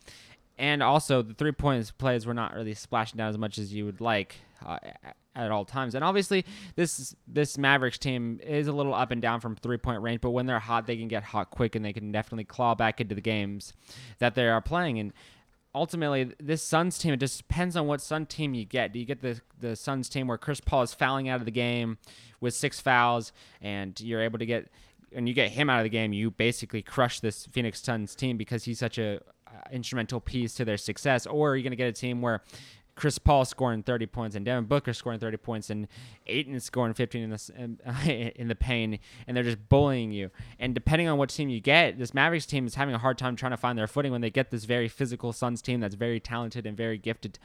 and 0.58 0.82
also 0.82 1.22
the 1.22 1.34
three 1.34 1.52
points 1.52 1.90
plays 1.90 2.26
were 2.26 2.34
not 2.34 2.54
really 2.54 2.74
splashing 2.74 3.16
down 3.16 3.28
as 3.28 3.38
much 3.38 3.58
as 3.58 3.72
you 3.72 3.84
would 3.84 4.00
like 4.00 4.36
uh, 4.64 4.78
at 5.36 5.50
all 5.50 5.64
times. 5.64 5.94
And 5.94 6.04
obviously, 6.04 6.44
this 6.76 7.14
this 7.26 7.58
Mavericks 7.58 7.98
team 7.98 8.40
is 8.42 8.66
a 8.66 8.72
little 8.72 8.94
up 8.94 9.10
and 9.10 9.20
down 9.20 9.40
from 9.40 9.56
three 9.56 9.76
point 9.76 10.02
range, 10.02 10.20
but 10.20 10.30
when 10.30 10.46
they're 10.46 10.58
hot, 10.58 10.86
they 10.86 10.96
can 10.96 11.08
get 11.08 11.22
hot 11.22 11.50
quick 11.50 11.74
and 11.74 11.84
they 11.84 11.92
can 11.92 12.12
definitely 12.12 12.44
claw 12.44 12.74
back 12.74 13.00
into 13.00 13.14
the 13.14 13.20
games 13.20 13.72
that 14.18 14.34
they 14.34 14.48
are 14.48 14.60
playing. 14.60 14.98
And 14.98 15.12
ultimately, 15.74 16.32
this 16.40 16.62
Suns 16.62 16.98
team 16.98 17.14
it 17.14 17.20
just 17.20 17.38
depends 17.38 17.76
on 17.76 17.86
what 17.86 18.00
Sun 18.00 18.26
team 18.26 18.54
you 18.54 18.64
get. 18.64 18.92
Do 18.92 18.98
you 18.98 19.04
get 19.04 19.22
the 19.22 19.40
the 19.58 19.76
Suns 19.76 20.08
team 20.08 20.28
where 20.28 20.38
Chris 20.38 20.60
Paul 20.60 20.82
is 20.82 20.94
fouling 20.94 21.28
out 21.28 21.40
of 21.40 21.44
the 21.44 21.50
game 21.52 21.98
with 22.40 22.54
six 22.54 22.80
fouls, 22.80 23.32
and 23.60 23.98
you're 24.00 24.22
able 24.22 24.38
to 24.38 24.46
get 24.46 24.70
and 25.14 25.28
you 25.28 25.34
get 25.34 25.50
him 25.50 25.70
out 25.70 25.78
of 25.78 25.84
the 25.84 25.90
game, 25.90 26.12
you 26.12 26.30
basically 26.30 26.82
crush 26.82 27.20
this 27.20 27.46
Phoenix 27.46 27.80
Suns 27.80 28.14
team 28.14 28.36
because 28.36 28.64
he's 28.64 28.78
such 28.78 28.98
a 28.98 29.20
uh, 29.46 29.50
instrumental 29.70 30.20
piece 30.20 30.54
to 30.54 30.64
their 30.64 30.76
success. 30.76 31.26
Or 31.26 31.52
are 31.52 31.56
you 31.56 31.62
going 31.62 31.70
to 31.70 31.76
get 31.76 31.88
a 31.88 31.92
team 31.92 32.20
where 32.20 32.42
Chris 32.96 33.18
Paul 33.18 33.44
scoring 33.44 33.82
30 33.82 34.06
points 34.06 34.36
and 34.36 34.44
Devin 34.44 34.64
Booker 34.64 34.92
scoring 34.92 35.18
30 35.18 35.36
points 35.38 35.70
and 35.70 35.88
Ayton 36.26 36.58
scoring 36.60 36.94
15 36.94 37.22
in 37.22 37.30
the 37.30 38.32
in 38.40 38.48
the 38.48 38.54
pain 38.54 38.98
and 39.26 39.36
they're 39.36 39.44
just 39.44 39.68
bullying 39.68 40.12
you. 40.12 40.30
And 40.58 40.74
depending 40.74 41.08
on 41.08 41.18
what 41.18 41.30
team 41.30 41.48
you 41.48 41.60
get, 41.60 41.98
this 41.98 42.14
Mavericks 42.14 42.46
team 42.46 42.66
is 42.66 42.74
having 42.74 42.94
a 42.94 42.98
hard 42.98 43.18
time 43.18 43.36
trying 43.36 43.52
to 43.52 43.56
find 43.56 43.78
their 43.78 43.86
footing 43.86 44.12
when 44.12 44.20
they 44.20 44.30
get 44.30 44.50
this 44.50 44.64
very 44.64 44.88
physical 44.88 45.32
Suns 45.32 45.60
team 45.60 45.80
that's 45.80 45.94
very 45.94 46.20
talented 46.20 46.66
and 46.66 46.76
very 46.76 46.98
gifted 46.98 47.38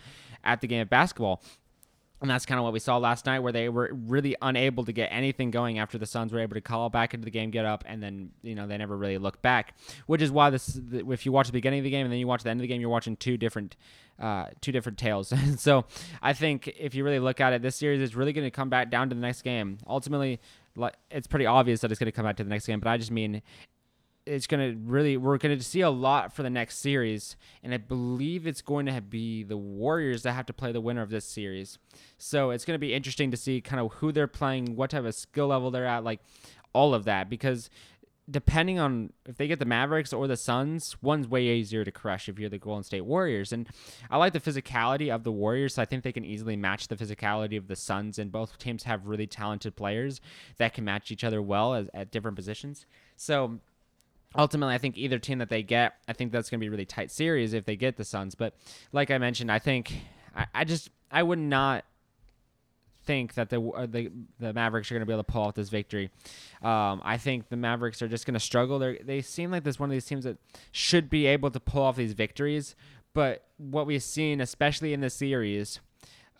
at 0.43 0.61
the 0.61 0.67
game 0.67 0.81
of 0.81 0.89
basketball. 0.89 1.41
And 2.21 2.29
that's 2.29 2.45
kind 2.45 2.59
of 2.59 2.65
what 2.65 2.73
we 2.73 2.79
saw 2.79 2.97
last 2.97 3.25
night, 3.25 3.39
where 3.39 3.53
they 3.53 3.69
were 3.69 3.89
really 3.93 4.35
unable 4.41 4.83
to 4.83 4.91
get 4.91 5.07
anything 5.07 5.51
going 5.51 5.79
after 5.79 5.97
the 5.97 6.05
Suns 6.05 6.33
were 6.33 6.39
able 6.39 6.55
to 6.55 6.61
call 6.61 6.89
back 6.89 7.13
into 7.13 7.23
the 7.23 7.31
game, 7.31 7.49
get 7.49 7.63
up, 7.63 7.83
and 7.87 8.03
then 8.03 8.31
you 8.41 8.55
know 8.55 8.67
they 8.67 8.77
never 8.77 8.97
really 8.97 9.17
looked 9.17 9.41
back. 9.41 9.75
Which 10.05 10.21
is 10.21 10.29
why 10.29 10.49
this, 10.49 10.79
if 10.91 11.25
you 11.25 11.31
watch 11.31 11.47
the 11.47 11.53
beginning 11.53 11.79
of 11.79 11.85
the 11.85 11.89
game 11.89 12.05
and 12.05 12.11
then 12.11 12.19
you 12.19 12.27
watch 12.27 12.43
the 12.43 12.49
end 12.49 12.59
of 12.59 12.63
the 12.63 12.67
game, 12.67 12.81
you're 12.81 12.89
watching 12.89 13.15
two 13.15 13.37
different, 13.37 13.77
uh, 14.19 14.47
two 14.59 14.73
different 14.73 14.97
tales. 14.97 15.33
so 15.57 15.85
I 16.21 16.33
think 16.33 16.67
if 16.77 16.93
you 16.93 17.05
really 17.05 17.19
look 17.19 17.39
at 17.39 17.53
it, 17.53 17.61
this 17.61 17.77
series 17.77 18.01
is 18.01 18.15
really 18.15 18.33
going 18.33 18.45
to 18.45 18.51
come 18.51 18.69
back 18.69 18.91
down 18.91 19.09
to 19.09 19.15
the 19.15 19.21
next 19.21 19.41
game. 19.43 19.77
Ultimately, 19.87 20.41
it's 21.09 21.27
pretty 21.27 21.45
obvious 21.45 21.79
that 21.81 21.91
it's 21.91 21.99
going 21.99 22.11
to 22.11 22.15
come 22.15 22.25
back 22.25 22.35
to 22.37 22.43
the 22.43 22.49
next 22.49 22.65
game, 22.65 22.81
but 22.81 22.89
I 22.89 22.97
just 22.97 23.11
mean 23.11 23.41
it's 24.29 24.47
going 24.47 24.73
to 24.73 24.79
really 24.89 25.17
we're 25.17 25.37
going 25.37 25.57
to 25.57 25.63
see 25.63 25.81
a 25.81 25.89
lot 25.89 26.31
for 26.31 26.43
the 26.43 26.49
next 26.49 26.77
series 26.77 27.35
and 27.63 27.73
i 27.73 27.77
believe 27.77 28.45
it's 28.45 28.61
going 28.61 28.85
to 28.85 29.01
be 29.01 29.43
the 29.43 29.57
warriors 29.57 30.23
that 30.23 30.33
have 30.33 30.45
to 30.45 30.53
play 30.53 30.71
the 30.71 30.81
winner 30.81 31.01
of 31.01 31.09
this 31.09 31.25
series 31.25 31.79
so 32.17 32.51
it's 32.51 32.63
going 32.63 32.75
to 32.75 32.79
be 32.79 32.93
interesting 32.93 33.31
to 33.31 33.37
see 33.37 33.59
kind 33.59 33.79
of 33.79 33.91
who 33.93 34.11
they're 34.11 34.27
playing 34.27 34.75
what 34.75 34.91
type 34.91 35.05
of 35.05 35.15
skill 35.15 35.47
level 35.47 35.71
they're 35.71 35.85
at 35.85 36.03
like 36.03 36.19
all 36.73 36.93
of 36.93 37.05
that 37.05 37.29
because 37.29 37.69
depending 38.29 38.77
on 38.77 39.11
if 39.25 39.37
they 39.37 39.47
get 39.47 39.59
the 39.59 39.65
Mavericks 39.65 40.13
or 40.13 40.27
the 40.27 40.37
Suns, 40.37 40.95
one's 41.01 41.27
way 41.27 41.45
easier 41.47 41.83
to 41.83 41.91
crush 41.91 42.29
if 42.29 42.37
you're 42.37 42.49
the 42.49 42.59
Golden 42.59 42.83
State 42.83 43.01
Warriors. 43.01 43.51
And 43.51 43.67
I 44.09 44.17
like 44.17 44.33
the 44.33 44.39
physicality 44.39 45.13
of 45.13 45.23
the 45.23 45.31
Warriors. 45.31 45.75
So 45.75 45.81
I 45.81 45.85
think 45.85 46.03
they 46.03 46.11
can 46.11 46.25
easily 46.25 46.55
match 46.55 46.87
the 46.87 46.95
physicality 46.95 47.57
of 47.57 47.67
the 47.67 47.75
Suns. 47.75 48.19
And 48.19 48.31
both 48.31 48.57
teams 48.57 48.83
have 48.83 49.07
really 49.07 49.25
talented 49.25 49.75
players 49.75 50.21
that 50.57 50.73
can 50.73 50.83
match 50.83 51.11
each 51.11 51.23
other 51.23 51.41
well 51.41 51.73
as, 51.73 51.89
at 51.93 52.11
different 52.11 52.35
positions. 52.35 52.85
So 53.15 53.59
ultimately, 54.35 54.73
I 54.73 54.77
think 54.77 54.97
either 54.97 55.19
team 55.19 55.39
that 55.39 55.49
they 55.49 55.63
get, 55.63 55.93
I 56.07 56.13
think 56.13 56.31
that's 56.31 56.49
going 56.49 56.59
to 56.59 56.63
be 56.63 56.67
a 56.67 56.71
really 56.71 56.85
tight 56.85 57.11
series 57.11 57.53
if 57.53 57.65
they 57.65 57.75
get 57.75 57.97
the 57.97 58.05
Suns. 58.05 58.35
But 58.35 58.55
like 58.91 59.11
I 59.11 59.17
mentioned, 59.17 59.51
I 59.51 59.59
think 59.59 59.93
I, 60.35 60.45
I 60.53 60.63
just 60.63 60.89
I 61.11 61.23
would 61.23 61.39
not 61.39 61.85
think 63.09 63.33
that 63.33 63.49
the 63.49 63.59
uh, 63.59 63.87
the, 63.87 64.11
the 64.39 64.53
Mavericks 64.53 64.91
are 64.91 64.95
going 64.95 65.01
to 65.01 65.05
be 65.05 65.13
able 65.13 65.23
to 65.23 65.31
pull 65.31 65.41
off 65.41 65.55
this 65.55 65.69
victory. 65.69 66.11
Um, 66.61 67.01
I 67.03 67.17
think 67.17 67.49
the 67.49 67.57
Mavericks 67.57 68.01
are 68.01 68.07
just 68.07 68.25
going 68.25 68.35
to 68.35 68.39
struggle. 68.39 68.77
They 68.77 68.99
they 69.03 69.21
seem 69.21 69.51
like 69.51 69.63
this 69.63 69.79
one 69.79 69.89
of 69.89 69.93
these 69.93 70.05
teams 70.05 70.25
that 70.25 70.37
should 70.71 71.09
be 71.09 71.25
able 71.25 71.49
to 71.51 71.59
pull 71.59 71.81
off 71.81 71.95
these 71.95 72.13
victories, 72.13 72.75
but 73.13 73.45
what 73.57 73.87
we've 73.87 74.03
seen, 74.03 74.41
especially 74.41 74.93
in 74.93 75.01
this 75.01 75.15
series. 75.15 75.79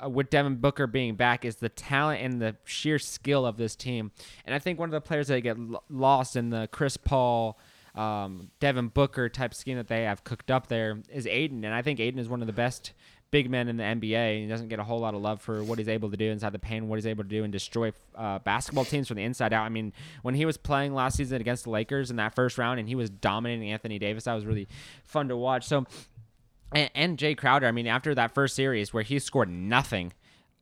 Uh, 0.01 0.07
with 0.07 0.29
Devin 0.29 0.55
Booker 0.55 0.87
being 0.87 1.15
back, 1.15 1.43
is 1.43 1.57
the 1.57 1.67
talent 1.67 2.21
and 2.21 2.41
the 2.41 2.55
sheer 2.63 2.97
skill 2.97 3.45
of 3.45 3.57
this 3.57 3.75
team, 3.75 4.11
and 4.45 4.55
I 4.55 4.59
think 4.59 4.79
one 4.79 4.87
of 4.87 4.93
the 4.93 5.01
players 5.01 5.27
that 5.27 5.41
get 5.41 5.57
lost 5.89 6.37
in 6.37 6.51
the 6.51 6.69
Chris 6.71 6.95
Paul, 6.95 7.59
um, 7.99 8.49
Devin 8.61 8.87
Booker 8.87 9.27
type 9.27 9.53
scheme 9.53 9.75
that 9.75 9.89
they 9.89 10.03
have 10.03 10.23
cooked 10.23 10.49
up 10.49 10.67
there 10.67 10.99
is 11.11 11.27
Ayton, 11.27 11.65
and 11.65 11.73
I 11.73 11.81
think 11.81 11.99
Ayton 11.99 12.17
is 12.17 12.29
one 12.29 12.39
of 12.39 12.47
the 12.47 12.53
best 12.53 12.93
big 13.29 13.49
men 13.49 13.67
in 13.67 13.75
the 13.75 13.83
NBA. 13.83 14.43
He 14.43 14.47
doesn't 14.47 14.69
get 14.69 14.79
a 14.79 14.83
whole 14.83 15.01
lot 15.01 15.13
of 15.13 15.21
love 15.21 15.41
for 15.41 15.61
what 15.63 15.77
he's 15.79 15.89
able 15.89 16.09
to 16.09 16.15
do 16.15 16.31
inside 16.31 16.53
the 16.53 16.59
paint, 16.59 16.85
what 16.85 16.95
he's 16.95 17.05
able 17.05 17.23
to 17.23 17.29
do 17.29 17.43
and 17.43 17.51
destroy 17.51 17.91
uh, 18.15 18.39
basketball 18.39 18.85
teams 18.85 19.09
from 19.09 19.17
the 19.17 19.23
inside 19.23 19.51
out. 19.51 19.65
I 19.65 19.69
mean, 19.69 19.91
when 20.21 20.33
he 20.33 20.45
was 20.45 20.55
playing 20.55 20.93
last 20.93 21.17
season 21.17 21.41
against 21.41 21.65
the 21.65 21.71
Lakers 21.71 22.09
in 22.09 22.15
that 22.15 22.33
first 22.33 22.57
round 22.57 22.79
and 22.79 22.87
he 22.87 22.95
was 22.95 23.09
dominating 23.09 23.69
Anthony 23.69 23.99
Davis, 23.99 24.23
that 24.23 24.33
was 24.33 24.45
really 24.45 24.69
fun 25.03 25.27
to 25.27 25.35
watch. 25.35 25.67
So, 25.67 25.85
and, 26.71 26.89
and 26.95 27.17
Jae 27.17 27.37
Crowder, 27.37 27.67
I 27.67 27.71
mean, 27.71 27.85
after 27.85 28.15
that 28.15 28.33
first 28.33 28.55
series 28.55 28.93
where 28.93 29.03
he 29.03 29.19
scored 29.19 29.49
nothing, 29.49 30.13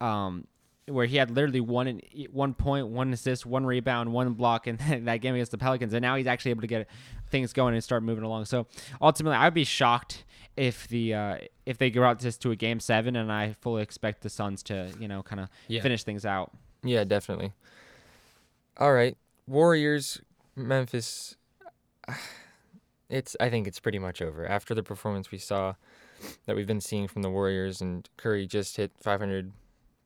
um, 0.01 0.47
where 0.87 1.05
he 1.05 1.17
had 1.17 1.29
literally 1.31 1.59
one 1.61 2.01
one 2.31 2.53
point, 2.53 2.87
one 2.87 3.11
assist, 3.13 3.45
one 3.45 3.65
rebound, 3.65 4.11
one 4.13 4.33
block 4.33 4.67
in 4.67 4.77
that 5.05 5.17
game 5.17 5.33
against 5.35 5.51
the 5.51 5.57
Pelicans, 5.57 5.93
and 5.93 6.01
now 6.01 6.15
he's 6.15 6.27
actually 6.27 6.51
able 6.51 6.61
to 6.61 6.67
get 6.67 6.87
things 7.29 7.53
going 7.53 7.73
and 7.73 7.83
start 7.83 8.03
moving 8.03 8.23
along. 8.23 8.45
So 8.45 8.67
ultimately, 9.01 9.37
I'd 9.37 9.53
be 9.53 9.63
shocked 9.65 10.23
if 10.55 10.87
the 10.87 11.13
uh, 11.13 11.37
if 11.65 11.77
they 11.77 11.89
go 11.89 12.03
out 12.03 12.19
just 12.19 12.41
to 12.43 12.51
a 12.51 12.55
game 12.55 12.79
seven, 12.79 13.15
and 13.15 13.31
I 13.31 13.53
fully 13.61 13.83
expect 13.83 14.21
the 14.21 14.29
Suns 14.29 14.63
to 14.63 14.91
you 14.99 15.07
know 15.07 15.23
kind 15.23 15.39
of 15.41 15.49
Yeah. 15.67 15.81
finish 15.81 16.03
things 16.03 16.25
out. 16.25 16.51
Yeah, 16.83 17.03
definitely. 17.03 17.53
All 18.77 18.93
right, 18.93 19.17
Warriors, 19.47 20.21
Memphis. 20.55 21.35
It's 23.09 23.35
I 23.39 23.49
think 23.49 23.67
it's 23.67 23.79
pretty 23.79 23.99
much 23.99 24.21
over 24.21 24.45
after 24.47 24.73
the 24.75 24.83
performance 24.83 25.31
we 25.31 25.37
saw 25.37 25.73
that 26.45 26.55
we've 26.55 26.67
been 26.67 26.81
seeing 26.81 27.07
from 27.07 27.21
the 27.21 27.29
Warriors 27.29 27.79
and 27.81 28.07
Curry 28.17 28.47
just 28.47 28.77
hit 28.77 28.91
500 29.01 29.51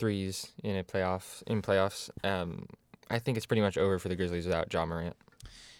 threes 0.01 0.51
in 0.63 0.75
a 0.75 0.84
playoff 0.84 1.43
in 1.46 1.62
playoffs. 1.62 2.10
Um, 2.24 2.65
I 3.10 3.20
think 3.20 3.38
it's 3.38 3.46
pretty 3.46 3.62
much 3.62 3.77
over 3.77 4.00
for 4.00 4.10
the 4.10 4.15
Grizzlies 4.15 4.46
without 4.48 4.74
Ja 4.74 4.84
Morant. 4.84 5.15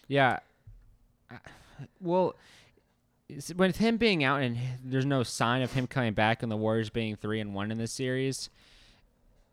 Yeah. 0.08 0.38
Uh, 1.32 1.38
Well, 2.00 2.36
with 3.56 3.78
him 3.78 3.98
being 3.98 4.24
out 4.24 4.42
and 4.44 4.58
there's 4.84 5.06
no 5.08 5.24
sign 5.24 5.64
of 5.64 5.74
him 5.74 5.88
coming 5.88 6.14
back, 6.14 6.44
and 6.44 6.52
the 6.52 6.56
Warriors 6.58 6.92
being 6.92 7.16
three 7.16 7.40
and 7.40 7.56
one 7.56 7.72
in 7.72 7.80
this 7.80 7.92
series, 7.92 8.52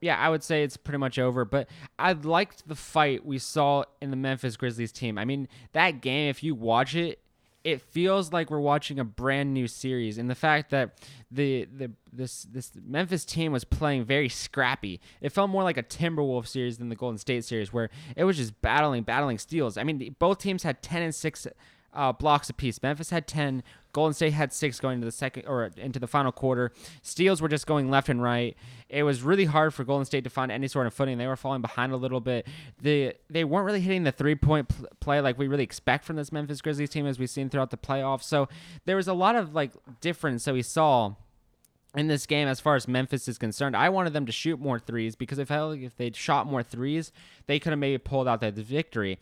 yeah, 0.02 0.18
I 0.18 0.28
would 0.28 0.42
say 0.42 0.62
it's 0.62 0.76
pretty 0.76 0.98
much 0.98 1.18
over. 1.18 1.46
But 1.46 1.68
I 1.98 2.12
liked 2.12 2.68
the 2.68 2.75
fight 2.75 3.25
we 3.25 3.38
saw 3.38 3.84
in 4.02 4.10
the 4.10 4.16
Memphis 4.16 4.58
Grizzlies 4.58 4.92
team. 4.92 5.16
I 5.16 5.25
mean, 5.25 5.48
that 5.72 6.02
game, 6.02 6.28
if 6.28 6.42
you 6.42 6.54
watch 6.54 6.94
it, 6.94 7.20
it 7.64 7.82
feels 7.82 8.32
like 8.32 8.50
we're 8.50 8.60
watching 8.60 8.98
a 8.98 9.04
brand 9.04 9.52
new 9.52 9.66
series, 9.66 10.18
and 10.18 10.30
the 10.30 10.34
fact 10.34 10.70
that 10.70 10.92
the 11.30 11.66
the 11.66 11.90
this 12.12 12.44
this 12.50 12.72
Memphis 12.86 13.24
team 13.24 13.52
was 13.52 13.64
playing 13.64 14.04
very 14.04 14.28
scrappy. 14.28 15.00
It 15.20 15.30
felt 15.30 15.50
more 15.50 15.62
like 15.62 15.76
a 15.76 15.82
Timberwolves 15.82 16.48
series 16.48 16.78
than 16.78 16.88
the 16.88 16.96
Golden 16.96 17.18
State 17.18 17.44
series, 17.44 17.72
where 17.72 17.90
it 18.16 18.24
was 18.24 18.36
just 18.36 18.60
battling, 18.62 19.02
battling 19.02 19.38
steals. 19.38 19.76
I 19.76 19.82
mean, 19.82 20.14
both 20.18 20.38
teams 20.38 20.62
had 20.62 20.82
ten 20.82 21.02
and 21.02 21.14
six 21.14 21.46
uh, 21.92 22.12
blocks 22.12 22.48
apiece. 22.48 22.82
Memphis 22.82 23.10
had 23.10 23.26
ten. 23.26 23.62
Golden 23.99 24.14
State 24.14 24.33
had 24.33 24.52
six 24.52 24.78
going 24.78 24.95
into 24.95 25.07
the 25.07 25.11
second 25.11 25.47
or 25.49 25.73
into 25.76 25.99
the 25.99 26.07
final 26.07 26.31
quarter. 26.31 26.71
Steals 27.02 27.43
were 27.43 27.49
just 27.49 27.67
going 27.67 27.90
left 27.90 28.09
and 28.09 28.23
right. 28.23 28.57
It 28.88 29.02
was 29.02 29.25
really 29.25 29.47
hard 29.47 29.75
for 29.75 29.83
Golden 29.83 30.05
State 30.05 30.23
to 30.23 30.31
find 30.31 30.52
any 30.52 30.69
sort 30.69 30.87
of 30.87 30.95
footing. 30.95 31.19
They 31.19 31.26
were 31.26 31.35
falling 31.35 31.62
behind 31.62 31.90
a 31.90 31.97
little 31.97 32.21
bit. 32.21 32.47
The 32.81 33.14
they 33.28 33.43
weren't 33.43 33.67
really 33.67 33.81
hitting 33.81 34.05
the 34.05 34.12
three 34.12 34.37
point 34.37 34.69
pl- 34.69 34.87
play 35.00 35.21
like 35.21 35.37
we 35.37 35.49
really 35.49 35.64
expect 35.64 36.05
from 36.05 36.14
this 36.14 36.31
Memphis 36.31 36.61
Grizzlies 36.61 36.90
team 36.90 37.09
as 37.09 37.19
we've 37.19 37.28
seen 37.28 37.50
throughout 37.50 37.73
the 37.73 37.76
playoffs. 37.76 38.23
So 38.23 38.49
there 38.85 38.95
was 38.95 39.09
a 39.09 39.14
lot 39.14 39.35
of 39.35 39.52
like 39.52 39.73
difference 40.00 40.45
that 40.45 40.55
we 40.55 40.62
saw 40.62 41.14
in 41.97 42.07
this 42.07 42.25
game 42.25 42.47
as 42.47 42.61
far 42.61 42.76
as 42.76 42.87
Memphis 42.87 43.26
is 43.26 43.37
concerned. 43.37 43.75
I 43.75 43.88
wanted 43.88 44.12
them 44.12 44.26
to 44.26 44.33
shoot 44.33 44.61
more 44.61 44.78
threes 44.78 45.17
because 45.17 45.40
I 45.40 45.45
felt 45.45 45.73
like 45.73 45.81
if 45.81 45.97
they'd 45.97 46.14
shot 46.14 46.47
more 46.47 46.62
threes, 46.62 47.11
they 47.49 47.59
could 47.59 47.71
have 47.71 47.81
maybe 47.81 47.99
pulled 47.99 48.28
out 48.28 48.40
that 48.43 48.55
victory. 48.55 49.19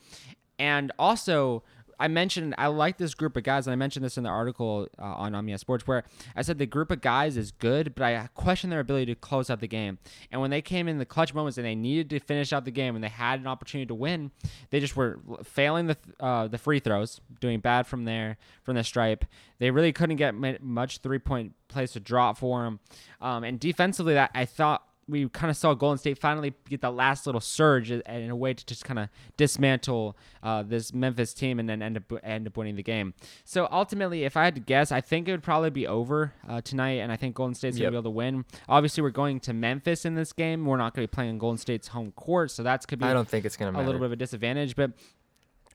And 0.58 0.92
also, 0.98 1.62
I 1.98 2.08
mentioned 2.08 2.54
I 2.58 2.68
like 2.68 2.98
this 2.98 3.14
group 3.14 3.36
of 3.36 3.42
guys, 3.42 3.66
and 3.66 3.72
I 3.72 3.76
mentioned 3.76 4.04
this 4.04 4.16
in 4.16 4.24
the 4.24 4.30
article 4.30 4.88
uh, 4.98 5.02
on 5.02 5.34
Omnia 5.34 5.58
Sports, 5.58 5.86
where 5.86 6.04
I 6.34 6.42
said 6.42 6.58
the 6.58 6.66
group 6.66 6.90
of 6.90 7.00
guys 7.00 7.36
is 7.36 7.52
good, 7.52 7.94
but 7.94 8.04
I 8.04 8.28
question 8.34 8.70
their 8.70 8.80
ability 8.80 9.06
to 9.06 9.14
close 9.14 9.50
out 9.50 9.60
the 9.60 9.68
game. 9.68 9.98
And 10.30 10.40
when 10.40 10.50
they 10.50 10.62
came 10.62 10.88
in 10.88 10.98
the 10.98 11.06
clutch 11.06 11.34
moments 11.34 11.58
and 11.58 11.66
they 11.66 11.74
needed 11.74 12.10
to 12.10 12.20
finish 12.20 12.52
out 12.52 12.64
the 12.64 12.70
game 12.70 12.94
and 12.94 13.02
they 13.02 13.08
had 13.08 13.40
an 13.40 13.46
opportunity 13.46 13.86
to 13.86 13.94
win, 13.94 14.30
they 14.70 14.80
just 14.80 14.96
were 14.96 15.20
failing 15.42 15.86
the 15.86 15.96
uh, 16.20 16.48
the 16.48 16.58
free 16.58 16.80
throws, 16.80 17.20
doing 17.40 17.60
bad 17.60 17.86
from 17.86 18.04
there 18.04 18.36
from 18.62 18.76
the 18.76 18.84
stripe. 18.84 19.24
They 19.58 19.70
really 19.70 19.92
couldn't 19.92 20.16
get 20.16 20.34
much 20.62 20.98
three 20.98 21.18
point 21.18 21.54
plays 21.68 21.92
to 21.92 22.00
drop 22.00 22.38
for 22.38 22.64
them. 22.64 22.80
Um, 23.20 23.44
and 23.44 23.58
defensively, 23.58 24.14
that 24.14 24.30
I 24.34 24.44
thought 24.44 24.82
we 25.08 25.28
kind 25.28 25.50
of 25.52 25.56
saw 25.56 25.72
Golden 25.72 25.98
State 25.98 26.18
finally 26.18 26.52
get 26.68 26.80
that 26.80 26.90
last 26.94 27.26
little 27.26 27.40
surge 27.40 27.90
in 27.92 28.00
in 28.02 28.28
a 28.30 28.34
way 28.36 28.52
to 28.54 28.66
just 28.66 28.84
kind 28.84 28.98
of 28.98 29.08
dismantle 29.36 30.16
uh, 30.42 30.62
this 30.64 30.92
Memphis 30.92 31.32
team 31.32 31.60
and 31.60 31.68
then 31.68 31.80
end 31.80 31.96
up 31.96 32.12
end 32.24 32.46
up 32.48 32.56
winning 32.56 32.74
the 32.76 32.82
game. 32.82 33.14
So 33.44 33.68
ultimately, 33.70 34.24
if 34.24 34.36
I 34.36 34.44
had 34.44 34.54
to 34.56 34.60
guess, 34.60 34.90
I 34.90 35.00
think 35.00 35.28
it 35.28 35.30
would 35.30 35.42
probably 35.44 35.70
be 35.70 35.86
over 35.86 36.32
uh, 36.48 36.60
tonight, 36.60 36.98
and 37.00 37.12
I 37.12 37.16
think 37.16 37.36
Golden 37.36 37.54
State's 37.54 37.78
Yep. 37.78 37.84
gonna 37.84 37.90
be 37.92 37.96
able 37.98 38.10
to 38.10 38.16
win. 38.16 38.44
Obviously, 38.68 39.02
we're 39.02 39.10
going 39.10 39.38
to 39.40 39.52
Memphis 39.52 40.04
in 40.04 40.14
this 40.16 40.32
game. 40.32 40.64
We're 40.66 40.76
not 40.76 40.94
gonna 40.94 41.06
be 41.06 41.12
playing 41.12 41.38
Golden 41.38 41.58
State's 41.58 41.88
home 41.88 42.10
court, 42.12 42.50
so 42.50 42.62
that's 42.64 42.84
could 42.84 42.98
be 42.98 43.04
I 43.06 43.12
don't 43.12 43.28
think 43.28 43.44
it's 43.44 43.56
gonna 43.56 43.70
a 43.70 43.72
matter. 43.74 43.84
little 43.86 44.00
bit 44.00 44.06
of 44.06 44.12
a 44.12 44.16
disadvantage. 44.16 44.74
But 44.74 44.90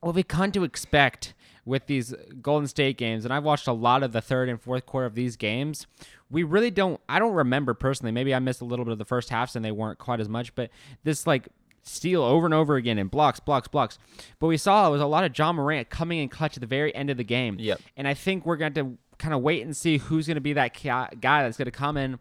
what 0.01 0.15
we 0.15 0.23
come 0.23 0.51
to 0.51 0.63
expect 0.63 1.33
with 1.65 1.85
these 1.85 2.13
Golden 2.41 2.67
State 2.67 2.97
games, 2.97 3.23
and 3.25 3.33
I've 3.33 3.43
watched 3.43 3.67
a 3.67 3.73
lot 3.73 4.03
of 4.03 4.11
the 4.11 4.21
third 4.21 4.49
and 4.49 4.59
fourth 4.59 4.85
quarter 4.85 5.05
of 5.05 5.15
these 5.15 5.35
games, 5.35 5.87
we 6.29 6.43
really 6.43 6.71
don't. 6.71 6.99
I 7.07 7.19
don't 7.19 7.33
remember 7.33 7.73
personally. 7.73 8.11
Maybe 8.11 8.33
I 8.33 8.39
missed 8.39 8.61
a 8.61 8.65
little 8.65 8.85
bit 8.85 8.91
of 8.91 8.97
the 8.97 9.05
first 9.05 9.29
halves 9.29 9.55
and 9.55 9.63
they 9.63 9.71
weren't 9.71 9.99
quite 9.99 10.19
as 10.19 10.29
much. 10.29 10.55
But 10.55 10.69
this 11.03 11.27
like 11.27 11.49
steal 11.83 12.23
over 12.23 12.45
and 12.45 12.53
over 12.53 12.75
again 12.75 12.97
in 12.97 13.07
blocks, 13.07 13.39
blocks, 13.39 13.67
blocks. 13.67 13.97
But 14.39 14.47
we 14.47 14.57
saw 14.57 14.87
it 14.87 14.91
was 14.91 15.01
a 15.01 15.07
lot 15.07 15.23
of 15.23 15.37
Ja 15.37 15.51
Morant 15.51 15.89
coming 15.89 16.19
in 16.19 16.29
clutch 16.29 16.57
at 16.57 16.61
the 16.61 16.67
very 16.67 16.93
end 16.95 17.09
of 17.09 17.17
the 17.17 17.23
game. 17.23 17.57
Yep. 17.59 17.81
And 17.97 18.07
I 18.07 18.13
think 18.13 18.45
we're 18.45 18.57
going 18.57 18.73
to 18.73 18.97
kind 19.17 19.33
of 19.33 19.41
wait 19.41 19.63
and 19.63 19.75
see 19.75 19.97
who's 19.97 20.25
going 20.25 20.35
to 20.35 20.41
be 20.41 20.53
that 20.53 20.73
guy 20.81 21.43
that's 21.43 21.57
going 21.57 21.65
to 21.65 21.71
come 21.71 21.97
in 21.97 22.19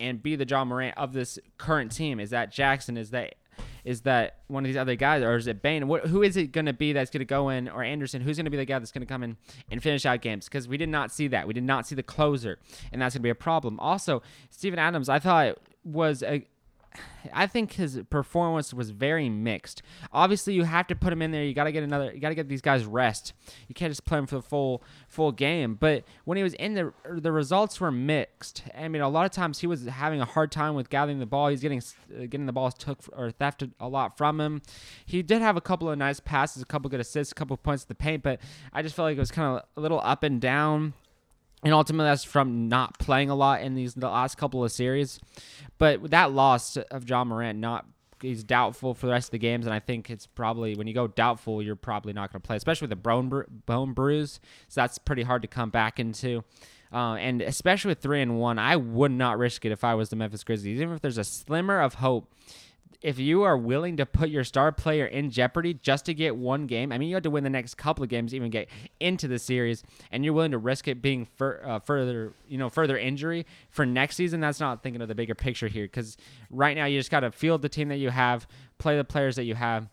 and 0.00 0.22
be 0.22 0.36
the 0.36 0.46
Ja 0.46 0.64
Morant 0.64 0.96
of 0.98 1.12
this 1.12 1.38
current 1.56 1.92
team. 1.92 2.20
Is 2.20 2.30
that 2.30 2.50
Jackson? 2.52 2.96
Is 2.96 3.10
that 3.10 3.36
is 3.84 4.02
that 4.02 4.38
one 4.46 4.64
of 4.64 4.68
these 4.68 4.76
other 4.76 4.94
guys, 4.94 5.22
or 5.22 5.36
is 5.36 5.46
it 5.46 5.62
Bane? 5.62 5.88
What, 5.88 6.06
who 6.06 6.22
is 6.22 6.36
it 6.36 6.52
going 6.52 6.66
to 6.66 6.72
be 6.72 6.92
that's 6.92 7.10
going 7.10 7.20
to 7.20 7.24
go 7.24 7.48
in, 7.48 7.68
or 7.68 7.82
Anderson? 7.82 8.22
Who's 8.22 8.36
going 8.36 8.44
to 8.44 8.50
be 8.50 8.56
the 8.56 8.64
guy 8.64 8.78
that's 8.78 8.92
going 8.92 9.06
to 9.06 9.12
come 9.12 9.22
in 9.22 9.36
and 9.70 9.82
finish 9.82 10.06
out 10.06 10.20
games? 10.20 10.46
Because 10.46 10.68
we 10.68 10.76
did 10.76 10.88
not 10.88 11.10
see 11.12 11.28
that. 11.28 11.46
We 11.46 11.54
did 11.54 11.64
not 11.64 11.86
see 11.86 11.94
the 11.94 12.02
closer, 12.02 12.58
and 12.92 13.02
that's 13.02 13.14
going 13.14 13.20
to 13.20 13.26
be 13.26 13.30
a 13.30 13.34
problem. 13.34 13.80
Also, 13.80 14.22
Steven 14.50 14.78
Adams, 14.78 15.08
I 15.08 15.18
thought 15.18 15.58
was 15.84 16.22
a 16.22 16.46
I 17.32 17.46
think 17.46 17.72
his 17.74 18.00
performance 18.10 18.74
was 18.74 18.90
very 18.90 19.28
mixed. 19.28 19.82
Obviously, 20.12 20.54
you 20.54 20.64
have 20.64 20.86
to 20.88 20.96
put 20.96 21.12
him 21.12 21.22
in 21.22 21.30
there. 21.30 21.44
You 21.44 21.54
got 21.54 21.64
to 21.64 21.72
get 21.72 21.82
another. 21.82 22.12
You 22.12 22.20
got 22.20 22.30
to 22.30 22.34
get 22.34 22.48
these 22.48 22.60
guys 22.60 22.84
rest. 22.84 23.32
You 23.68 23.74
can't 23.74 23.90
just 23.90 24.04
play 24.04 24.18
him 24.18 24.26
for 24.26 24.36
the 24.36 24.42
full 24.42 24.82
full 25.08 25.32
game. 25.32 25.74
But 25.74 26.04
when 26.24 26.36
he 26.36 26.42
was 26.42 26.54
in 26.54 26.74
the 26.74 26.92
the 27.14 27.32
results 27.32 27.80
were 27.80 27.92
mixed. 27.92 28.64
I 28.76 28.88
mean, 28.88 29.02
a 29.02 29.08
lot 29.08 29.24
of 29.24 29.30
times 29.30 29.60
he 29.60 29.66
was 29.66 29.86
having 29.86 30.20
a 30.20 30.24
hard 30.24 30.50
time 30.50 30.74
with 30.74 30.90
gathering 30.90 31.18
the 31.18 31.26
ball. 31.26 31.48
He's 31.48 31.60
getting 31.60 31.80
uh, 31.80 32.20
getting 32.22 32.46
the 32.46 32.52
balls 32.52 32.74
took 32.74 32.98
or 33.12 33.30
thefted 33.30 33.72
a 33.78 33.88
lot 33.88 34.16
from 34.16 34.40
him. 34.40 34.62
He 35.06 35.22
did 35.22 35.42
have 35.42 35.56
a 35.56 35.60
couple 35.60 35.90
of 35.90 35.98
nice 35.98 36.20
passes, 36.20 36.62
a 36.62 36.66
couple 36.66 36.90
good 36.90 37.00
assists, 37.00 37.32
a 37.32 37.34
couple 37.34 37.56
points 37.56 37.84
at 37.84 37.88
the 37.88 37.94
paint. 37.94 38.22
But 38.22 38.40
I 38.72 38.82
just 38.82 38.94
felt 38.94 39.06
like 39.06 39.16
it 39.16 39.20
was 39.20 39.30
kind 39.30 39.56
of 39.56 39.64
a 39.76 39.80
little 39.80 40.00
up 40.02 40.22
and 40.22 40.40
down 40.40 40.94
and 41.62 41.72
ultimately 41.72 42.10
that's 42.10 42.24
from 42.24 42.68
not 42.68 42.98
playing 42.98 43.30
a 43.30 43.34
lot 43.34 43.62
in 43.62 43.74
these 43.74 43.94
the 43.94 44.08
last 44.08 44.36
couple 44.36 44.64
of 44.64 44.72
series. 44.72 45.20
But 45.78 46.10
that 46.10 46.32
loss 46.32 46.76
of 46.76 47.08
Ja 47.08 47.24
Morant 47.24 47.58
not 47.58 47.86
he's 48.22 48.44
doubtful 48.44 48.94
for 48.94 49.06
the 49.06 49.12
rest 49.12 49.28
of 49.28 49.32
the 49.32 49.38
games, 49.38 49.66
and 49.66 49.74
I 49.74 49.80
think 49.80 50.08
it's 50.10 50.26
probably 50.26 50.74
when 50.74 50.86
you 50.86 50.94
go 50.94 51.08
doubtful, 51.08 51.62
you're 51.62 51.76
probably 51.76 52.12
not 52.12 52.32
going 52.32 52.40
to 52.40 52.46
play, 52.46 52.56
especially 52.56 52.86
with 52.86 52.92
a 52.92 52.96
bone 52.96 53.28
bru- 53.28 53.46
bone 53.66 53.92
bruise. 53.92 54.40
So 54.68 54.80
that's 54.80 54.98
pretty 54.98 55.22
hard 55.22 55.42
to 55.42 55.48
come 55.48 55.70
back 55.70 55.98
into. 55.98 56.44
Uh, 56.92 57.14
and 57.14 57.40
especially 57.40 57.90
with 57.90 58.00
three 58.00 58.20
and 58.20 58.38
one, 58.38 58.58
I 58.58 58.76
would 58.76 59.12
not 59.12 59.38
risk 59.38 59.64
it 59.64 59.72
if 59.72 59.82
I 59.82 59.94
was 59.94 60.10
the 60.10 60.16
Memphis 60.16 60.44
Grizzlies, 60.44 60.80
even 60.80 60.94
if 60.94 61.00
there's 61.00 61.18
a 61.18 61.24
slimmer 61.24 61.80
of 61.80 61.94
hope 61.94 62.32
if 63.00 63.18
you 63.18 63.42
are 63.42 63.56
willing 63.56 63.96
to 63.96 64.06
put 64.06 64.28
your 64.28 64.44
star 64.44 64.72
player 64.72 65.06
in 65.06 65.30
jeopardy 65.30 65.74
just 65.74 66.04
to 66.06 66.14
get 66.14 66.36
one 66.36 66.66
game, 66.66 66.92
I 66.92 66.98
mean, 66.98 67.08
you 67.08 67.14
have 67.16 67.22
to 67.24 67.30
win 67.30 67.44
the 67.44 67.50
next 67.50 67.76
couple 67.76 68.02
of 68.04 68.10
games 68.10 68.32
to 68.32 68.36
even 68.36 68.50
get 68.50 68.68
into 69.00 69.28
the 69.28 69.38
series, 69.38 69.82
and 70.10 70.24
you're 70.24 70.34
willing 70.34 70.50
to 70.52 70.58
risk 70.58 70.88
it 70.88 71.00
being 71.02 71.24
fur, 71.24 71.62
uh, 71.64 71.78
further, 71.78 72.32
you 72.48 72.58
know, 72.58 72.68
further 72.68 72.98
injury 72.98 73.46
for 73.70 73.86
next 73.86 74.16
season. 74.16 74.40
That's 74.40 74.60
not 74.60 74.82
thinking 74.82 75.02
of 75.02 75.08
the 75.08 75.14
bigger 75.14 75.34
picture 75.34 75.68
here, 75.68 75.84
because 75.84 76.16
right 76.50 76.76
now 76.76 76.84
you 76.84 76.98
just 76.98 77.10
got 77.10 77.20
to 77.20 77.30
field 77.32 77.62
the 77.62 77.68
team 77.68 77.88
that 77.88 77.98
you 77.98 78.10
have, 78.10 78.46
play 78.78 78.96
the 78.96 79.04
players 79.04 79.36
that 79.36 79.44
you 79.44 79.54
have. 79.54 79.88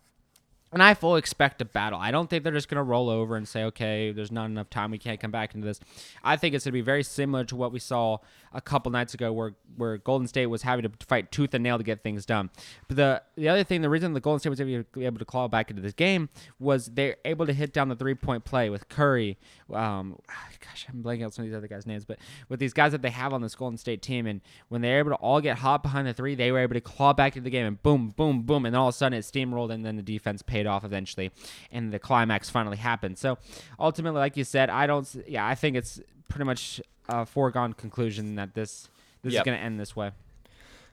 And 0.72 0.82
I 0.82 0.94
fully 0.94 1.18
expect 1.18 1.60
a 1.60 1.64
battle. 1.64 1.98
I 1.98 2.12
don't 2.12 2.30
think 2.30 2.44
they're 2.44 2.52
just 2.52 2.68
going 2.68 2.76
to 2.76 2.84
roll 2.84 3.10
over 3.10 3.34
and 3.34 3.46
say, 3.46 3.64
okay, 3.64 4.12
there's 4.12 4.30
not 4.30 4.46
enough 4.46 4.70
time. 4.70 4.92
We 4.92 4.98
can't 4.98 5.18
come 5.18 5.32
back 5.32 5.54
into 5.54 5.66
this. 5.66 5.80
I 6.22 6.36
think 6.36 6.54
it's 6.54 6.64
going 6.64 6.70
to 6.70 6.78
be 6.78 6.80
very 6.80 7.02
similar 7.02 7.44
to 7.46 7.56
what 7.56 7.72
we 7.72 7.80
saw 7.80 8.18
a 8.52 8.60
couple 8.60 8.92
nights 8.92 9.12
ago 9.12 9.32
where, 9.32 9.54
where 9.76 9.98
Golden 9.98 10.28
State 10.28 10.46
was 10.46 10.62
having 10.62 10.84
to 10.84 11.06
fight 11.06 11.32
tooth 11.32 11.54
and 11.54 11.64
nail 11.64 11.76
to 11.78 11.82
get 11.82 12.04
things 12.04 12.24
done. 12.24 12.50
But 12.86 12.96
the, 12.96 13.22
the 13.36 13.48
other 13.48 13.64
thing, 13.64 13.82
the 13.82 13.90
reason 13.90 14.12
the 14.12 14.20
Golden 14.20 14.38
State 14.38 14.50
was 14.50 14.60
able 14.60 14.84
to, 14.84 15.04
able 15.04 15.18
to 15.18 15.24
claw 15.24 15.48
back 15.48 15.70
into 15.70 15.82
this 15.82 15.92
game 15.92 16.28
was 16.60 16.86
they're 16.86 17.16
able 17.24 17.46
to 17.46 17.52
hit 17.52 17.72
down 17.72 17.88
the 17.88 17.96
three 17.96 18.14
point 18.14 18.44
play 18.44 18.70
with 18.70 18.88
Curry. 18.88 19.38
Um, 19.72 20.20
gosh, 20.60 20.86
I'm 20.88 21.02
blanking 21.02 21.24
out 21.24 21.34
some 21.34 21.44
of 21.44 21.50
these 21.50 21.56
other 21.56 21.68
guys' 21.68 21.86
names, 21.86 22.04
but 22.04 22.18
with 22.48 22.60
these 22.60 22.72
guys 22.72 22.92
that 22.92 23.02
they 23.02 23.10
have 23.10 23.32
on 23.32 23.42
this 23.42 23.56
Golden 23.56 23.76
State 23.76 24.02
team. 24.02 24.26
And 24.26 24.40
when 24.68 24.82
they're 24.82 25.00
able 25.00 25.10
to 25.10 25.16
all 25.16 25.40
get 25.40 25.58
hot 25.58 25.82
behind 25.82 26.06
the 26.06 26.14
three, 26.14 26.36
they 26.36 26.52
were 26.52 26.58
able 26.58 26.74
to 26.74 26.80
claw 26.80 27.12
back 27.12 27.36
into 27.36 27.44
the 27.44 27.50
game 27.50 27.66
and 27.66 27.82
boom, 27.82 28.10
boom, 28.16 28.42
boom. 28.42 28.66
And 28.66 28.74
then 28.74 28.80
all 28.80 28.88
of 28.88 28.94
a 28.94 28.96
sudden 28.96 29.18
it 29.18 29.22
steamrolled 29.22 29.72
and 29.72 29.84
then 29.84 29.96
the 29.96 30.02
defense 30.02 30.42
paid 30.42 30.59
off 30.66 30.84
eventually. 30.84 31.30
And 31.70 31.92
the 31.92 31.98
climax 31.98 32.50
finally 32.50 32.76
happened. 32.76 33.18
So 33.18 33.38
ultimately, 33.78 34.18
like 34.18 34.36
you 34.36 34.44
said, 34.44 34.70
I 34.70 34.86
don't, 34.86 35.06
yeah, 35.26 35.46
I 35.46 35.54
think 35.54 35.76
it's 35.76 36.00
pretty 36.28 36.44
much 36.44 36.80
a 37.08 37.26
foregone 37.26 37.72
conclusion 37.72 38.36
that 38.36 38.54
this 38.54 38.88
this 39.22 39.34
Yep. 39.34 39.40
is 39.42 39.44
going 39.44 39.58
to 39.58 39.64
end 39.64 39.78
this 39.78 39.94
way. 39.94 40.12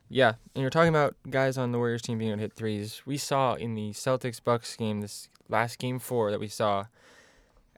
Yeah, 0.09 0.33
and 0.55 0.61
you're 0.61 0.69
talking 0.69 0.89
about 0.89 1.15
guys 1.29 1.57
on 1.57 1.71
the 1.71 1.77
Warriors 1.77 2.01
team 2.01 2.17
being 2.17 2.31
able 2.31 2.37
to 2.37 2.41
hit 2.43 2.53
threes. 2.53 3.01
We 3.05 3.17
saw 3.17 3.55
in 3.55 3.75
the 3.75 3.91
Celtics 3.91 4.41
Bucks 4.43 4.75
game, 4.75 5.01
this 5.01 5.29
last 5.49 5.79
game 5.79 5.99
four 5.99 6.31
that 6.31 6.39
we 6.39 6.47
saw, 6.47 6.85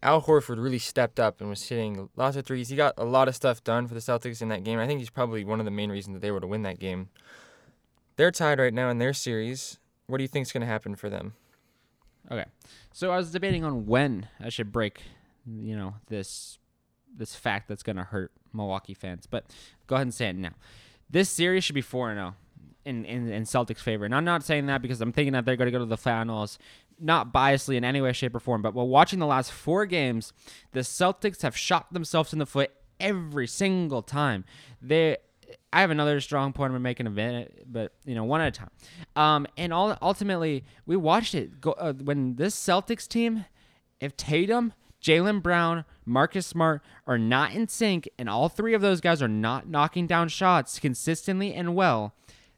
Al 0.01 0.21
Horford 0.21 0.61
really 0.63 0.79
stepped 0.79 1.19
up 1.19 1.41
and 1.41 1.49
was 1.49 1.67
hitting 1.67 2.09
lots 2.15 2.37
of 2.37 2.45
threes. 2.45 2.69
He 2.69 2.75
got 2.75 2.93
a 2.97 3.03
lot 3.03 3.27
of 3.27 3.35
stuff 3.35 3.63
done 3.63 3.87
for 3.87 3.93
the 3.95 3.99
Celtics 3.99 4.41
in 4.41 4.47
that 4.49 4.63
game. 4.63 4.79
I 4.79 4.87
think 4.87 4.99
he's 4.99 5.09
probably 5.09 5.43
one 5.43 5.59
of 5.59 5.65
the 5.65 5.71
main 5.71 5.89
reasons 5.91 6.15
that 6.15 6.21
they 6.21 6.31
were 6.31 6.39
to 6.39 6.47
win 6.47 6.61
that 6.63 6.79
game. 6.79 7.09
They're 8.15 8.31
tied 8.31 8.59
right 8.59 8.73
now 8.73 8.89
in 8.89 8.97
their 8.99 9.13
series. 9.13 9.79
What 10.07 10.17
do 10.17 10.23
you 10.23 10.27
think 10.27 10.45
is 10.45 10.51
going 10.51 10.61
to 10.61 10.67
happen 10.67 10.95
for 10.95 11.09
them? 11.09 11.33
Okay. 12.31 12.45
So 12.91 13.11
I 13.11 13.17
was 13.17 13.31
debating 13.31 13.63
on 13.63 13.85
when 13.85 14.27
I 14.39 14.49
should 14.49 14.71
break, 14.71 15.01
you 15.45 15.75
know, 15.75 15.95
this 16.07 16.59
this 17.15 17.35
fact 17.35 17.67
that's 17.67 17.83
going 17.83 17.95
to 17.95 18.03
hurt 18.03 18.31
Milwaukee 18.53 18.93
fans. 18.93 19.25
But 19.25 19.45
go 19.87 19.95
ahead 19.95 20.07
and 20.07 20.13
say 20.13 20.29
it 20.29 20.35
now. 20.35 20.53
This 21.09 21.29
series 21.29 21.63
should 21.63 21.75
be 21.75 21.81
4 21.81 22.13
0 22.13 22.35
in, 22.85 23.05
in, 23.05 23.29
in 23.29 23.43
Celtics' 23.43 23.79
favor. 23.79 24.05
And 24.05 24.15
I'm 24.15 24.25
not 24.25 24.43
saying 24.43 24.67
that 24.67 24.81
because 24.81 25.01
I'm 25.01 25.11
thinking 25.11 25.33
that 25.33 25.45
they're 25.45 25.55
going 25.55 25.67
to 25.67 25.71
go 25.71 25.79
to 25.79 25.85
the 25.85 25.97
finals, 25.97 26.59
not 26.99 27.33
biasly 27.33 27.75
in 27.75 27.83
any 27.83 28.01
way, 28.01 28.13
shape, 28.13 28.35
or 28.35 28.39
form. 28.39 28.61
But 28.61 28.73
while 28.73 28.87
watching 28.87 29.19
the 29.19 29.25
last 29.25 29.51
four 29.51 29.85
games, 29.85 30.33
the 30.71 30.81
Celtics 30.81 31.41
have 31.41 31.57
shot 31.57 31.91
themselves 31.93 32.31
in 32.33 32.39
the 32.39 32.45
foot 32.45 32.71
every 32.99 33.47
single 33.47 34.01
time. 34.01 34.45
They. 34.81 35.17
I 35.71 35.81
have 35.81 35.91
another 35.91 36.19
strong 36.19 36.53
point 36.53 36.73
I'm 36.73 36.81
making 36.81 37.07
a 37.07 37.11
minute, 37.11 37.65
but 37.67 37.93
you 38.05 38.15
know, 38.15 38.23
one 38.23 38.41
at 38.41 38.47
a 38.47 38.51
time. 38.51 38.69
Um, 39.15 39.47
and 39.57 39.73
all 39.73 39.97
ultimately, 40.01 40.63
we 40.85 40.95
watched 40.95 41.35
it 41.35 41.61
go 41.61 41.71
uh, 41.71 41.93
when 41.93 42.35
this 42.35 42.55
Celtics 42.55 43.07
team, 43.07 43.45
if 43.99 44.15
Tatum, 44.17 44.73
Jaylen 45.01 45.41
Brown, 45.41 45.85
Marcus 46.05 46.47
Smart 46.47 46.81
are 47.07 47.17
not 47.17 47.53
in 47.53 47.67
sync, 47.67 48.09
and 48.17 48.29
all 48.29 48.49
three 48.49 48.73
of 48.73 48.81
those 48.81 49.01
guys 49.01 49.21
are 49.21 49.27
not 49.27 49.67
knocking 49.67 50.07
down 50.07 50.27
shots 50.27 50.79
consistently 50.79 51.53
and 51.53 51.75
well, 51.75 52.13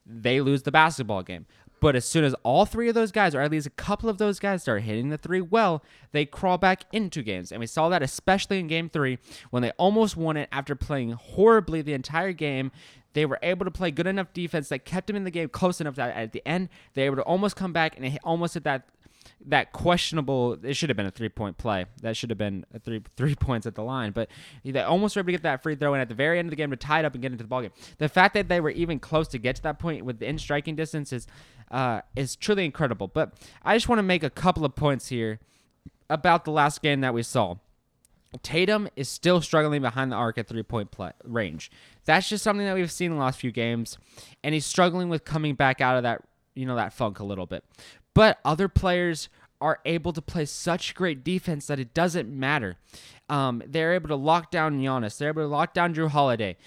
they 0.06 0.41
lose 0.41 0.63
the 0.63 0.71
basketball 0.71 1.23
game. 1.23 1.45
But 1.82 1.96
as 1.96 2.06
soon 2.06 2.24
as 2.24 2.36
all 2.44 2.65
three 2.65 2.88
of 2.89 2.96
those 2.96 3.12
guys, 3.12 3.34
or 3.34 3.41
at 3.41 3.52
least 3.52 3.65
a 3.65 3.72
couple 3.72 4.08
of 4.08 4.20
those 4.20 4.39
guys, 4.39 4.62
start 4.62 4.84
hitting 4.84 5.10
the 5.10 5.17
three 5.17 5.41
well, 5.41 5.84
they 6.12 6.26
crawl 6.26 6.60
back 6.60 6.86
into 6.94 7.24
games. 7.24 7.52
And 7.52 7.60
we 7.60 7.65
saw 7.65 7.89
that 7.89 8.04
especially 8.04 8.60
in 8.60 8.67
game 8.67 8.88
three 8.88 9.17
when 9.50 9.63
they 9.63 9.72
almost 9.72 10.15
won 10.15 10.38
it 10.38 10.48
after 10.52 10.76
playing 10.76 11.12
horribly 11.13 11.82
the 11.82 11.94
entire 11.94 12.34
game. 12.34 12.72
They 13.13 13.26
were 13.26 13.39
able 13.41 13.65
to 13.65 13.72
play 13.72 13.91
good 13.91 14.08
enough 14.08 14.32
defense 14.32 14.70
that 14.70 14.86
kept 14.86 15.08
them 15.08 15.17
in 15.17 15.26
the 15.26 15.32
game 15.32 15.50
close 15.50 15.82
enough 15.82 15.96
that 15.96 16.15
at 16.15 16.32
the 16.32 16.48
end, 16.48 16.70
they 16.94 17.10
were 17.10 17.15
able 17.15 17.24
to 17.24 17.28
almost 17.28 17.58
come 17.58 17.74
back 17.74 17.98
and 18.00 18.17
almost 18.24 18.54
hit 18.54 18.63
that 18.63 18.88
that 19.47 19.71
questionable 19.71 20.58
it 20.63 20.75
should 20.75 20.89
have 20.89 20.97
been 20.97 21.06
a 21.06 21.12
three 21.12 21.30
point 21.30 21.58
play. 21.58 21.86
That 22.01 22.15
should 22.15 22.30
have 22.30 22.38
been 22.38 22.65
a 22.73 22.80
three 22.80 23.01
three 23.17 23.36
points 23.39 23.65
at 23.65 23.75
the 23.75 23.84
line. 23.84 24.12
But 24.12 24.30
they 24.63 24.82
almost 24.82 25.15
were 25.15 25.21
able 25.21 25.27
to 25.27 25.32
get 25.34 25.43
that 25.43 25.63
free 25.63 25.75
throw 25.75 25.93
in 25.93 26.01
at 26.01 26.10
the 26.10 26.15
very 26.15 26.39
end 26.39 26.47
of 26.47 26.51
the 26.51 26.56
game 26.56 26.69
to 26.71 26.77
tie 26.77 26.99
it 26.99 27.06
up 27.06 27.13
and 27.13 27.21
get 27.21 27.32
into 27.32 27.43
the 27.43 27.49
ballgame. 27.49 27.71
The 27.97 28.10
fact 28.10 28.34
that 28.36 28.49
they 28.49 28.60
were 28.60 28.69
even 28.71 28.99
close 28.99 29.27
to 29.30 29.38
get 29.38 29.56
to 29.58 29.63
that 29.63 29.80
point 29.80 30.06
within 30.06 30.38
striking 30.38 30.75
distance 30.75 31.12
is 31.12 31.27
uh, 31.71 32.01
is 32.15 32.36
truly 32.36 32.65
incredible. 32.65 33.08
But 33.08 33.34
i 33.63 33.75
just 33.75 33.88
want 33.89 33.99
to 33.99 34.04
make 34.04 34.23
a 34.23 34.30
couple 34.30 34.65
of 34.65 34.75
points 34.75 35.08
here 35.08 35.39
about 36.10 36.45
the 36.45 36.51
last 36.51 36.82
game 36.82 37.01
that 37.01 37.13
we 37.13 37.23
saw. 37.23 37.56
Tatum 38.43 38.88
is 38.95 39.10
still 39.10 39.41
struggling 39.41 39.82
behind 39.82 40.12
the 40.12 40.15
arc 40.15 40.38
at 40.38 40.47
three 40.47 40.63
point 40.63 40.91
play 40.91 41.12
range. 41.23 41.69
That's 42.06 42.30
just 42.30 42.43
something 42.43 42.65
that 42.65 42.75
we've 42.75 42.91
seen 42.91 43.12
in 43.12 43.17
the 43.17 43.23
last 43.23 43.39
few 43.39 43.51
games, 43.51 43.97
and 44.43 44.54
he's 44.54 44.65
struggling 44.65 45.10
with 45.10 45.25
coming 45.25 45.56
back 45.56 45.82
out 45.82 45.97
of 45.97 46.04
that 46.04 46.21
you 46.56 46.65
know 46.65 46.75
that 46.75 46.93
funk 46.93 47.19
a 47.19 47.23
little 47.23 47.45
bit. 47.45 47.63
But 48.13 48.39
other 48.43 48.67
players 48.67 49.30
are 49.60 49.80
able 49.86 50.12
to 50.13 50.21
play 50.21 50.45
such 50.45 50.95
great 50.95 51.24
defense 51.24 51.67
that 51.67 51.80
it 51.80 51.93
doesn't 51.93 52.30
matter. 52.30 52.78
Um, 53.30 53.62
they're 53.65 53.93
able 53.93 54.10
to 54.10 54.15
lock 54.15 54.52
down 54.52 54.82
Giannis. 54.82 55.17
They're 55.17 55.30
able 55.30 55.43
to 55.43 55.47
lock 55.47 55.74
down 55.74 55.93
Jrue 55.93 56.10
Holiday. 56.10 56.58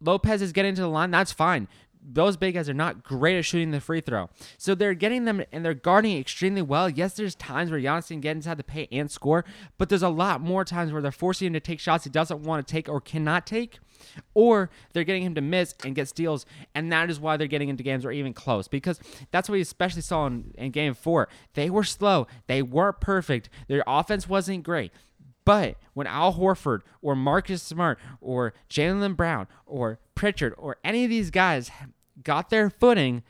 Lopez 0.00 0.42
is 0.42 0.52
getting 0.52 0.74
to 0.74 0.80
the 0.80 0.88
line. 0.88 1.10
That's 1.10 1.32
fine. 1.32 1.68
Those 2.02 2.36
big 2.36 2.54
guys 2.54 2.68
are 2.68 2.74
not 2.74 3.04
great 3.04 3.36
at 3.36 3.44
shooting 3.44 3.70
the 3.70 3.80
free 3.80 4.00
throw. 4.00 4.30
So 4.56 4.74
they're 4.74 4.94
getting 4.94 5.26
them 5.26 5.42
and 5.52 5.64
they're 5.64 5.74
guarding 5.74 6.16
extremely 6.18 6.62
well. 6.62 6.88
Yes, 6.88 7.14
there's 7.14 7.34
times 7.34 7.70
where 7.70 7.80
Giannis 7.80 8.08
can 8.08 8.20
get 8.20 8.36
inside 8.36 8.56
the 8.56 8.64
paint 8.64 8.88
and 8.90 9.10
score, 9.10 9.44
but 9.78 9.88
there's 9.88 10.02
a 10.02 10.08
lot 10.08 10.40
more 10.40 10.64
times 10.64 10.92
where 10.92 11.02
they're 11.02 11.12
forcing 11.12 11.48
him 11.48 11.52
to 11.52 11.60
take 11.60 11.78
shots 11.78 12.04
he 12.04 12.10
doesn't 12.10 12.42
want 12.42 12.66
to 12.66 12.72
take 12.72 12.88
or 12.88 13.00
cannot 13.00 13.46
take, 13.46 13.78
or 14.34 14.70
they're 14.92 15.04
getting 15.04 15.22
him 15.22 15.34
to 15.34 15.40
miss 15.40 15.74
and 15.84 15.94
get 15.94 16.08
steals, 16.08 16.46
and 16.74 16.90
that 16.90 17.10
is 17.10 17.20
why 17.20 17.36
they're 17.36 17.46
getting 17.46 17.68
into 17.68 17.82
games 17.82 18.04
or 18.04 18.10
even 18.10 18.32
close. 18.32 18.66
Because 18.66 18.98
that's 19.30 19.48
what 19.48 19.54
we 19.54 19.60
especially 19.60 20.02
saw 20.02 20.26
in, 20.26 20.54
in 20.56 20.70
game 20.70 20.94
four. 20.94 21.28
They 21.54 21.70
were 21.70 21.84
slow, 21.84 22.26
they 22.46 22.62
weren't 22.62 23.00
perfect, 23.00 23.50
their 23.68 23.84
offense 23.86 24.28
wasn't 24.28 24.64
great. 24.64 24.90
But 25.50 25.78
when 25.94 26.06
Al 26.06 26.34
Horford 26.34 26.82
or 27.02 27.16
Marcus 27.16 27.60
Smart 27.60 27.98
or 28.20 28.54
Jaylen 28.68 29.16
Brown 29.16 29.48
or 29.66 29.98
Pritchard 30.14 30.54
or 30.56 30.76
any 30.84 31.02
of 31.02 31.10
these 31.10 31.32
guys 31.32 31.72
got 32.22 32.50
their 32.50 32.70
footing, 32.70 33.24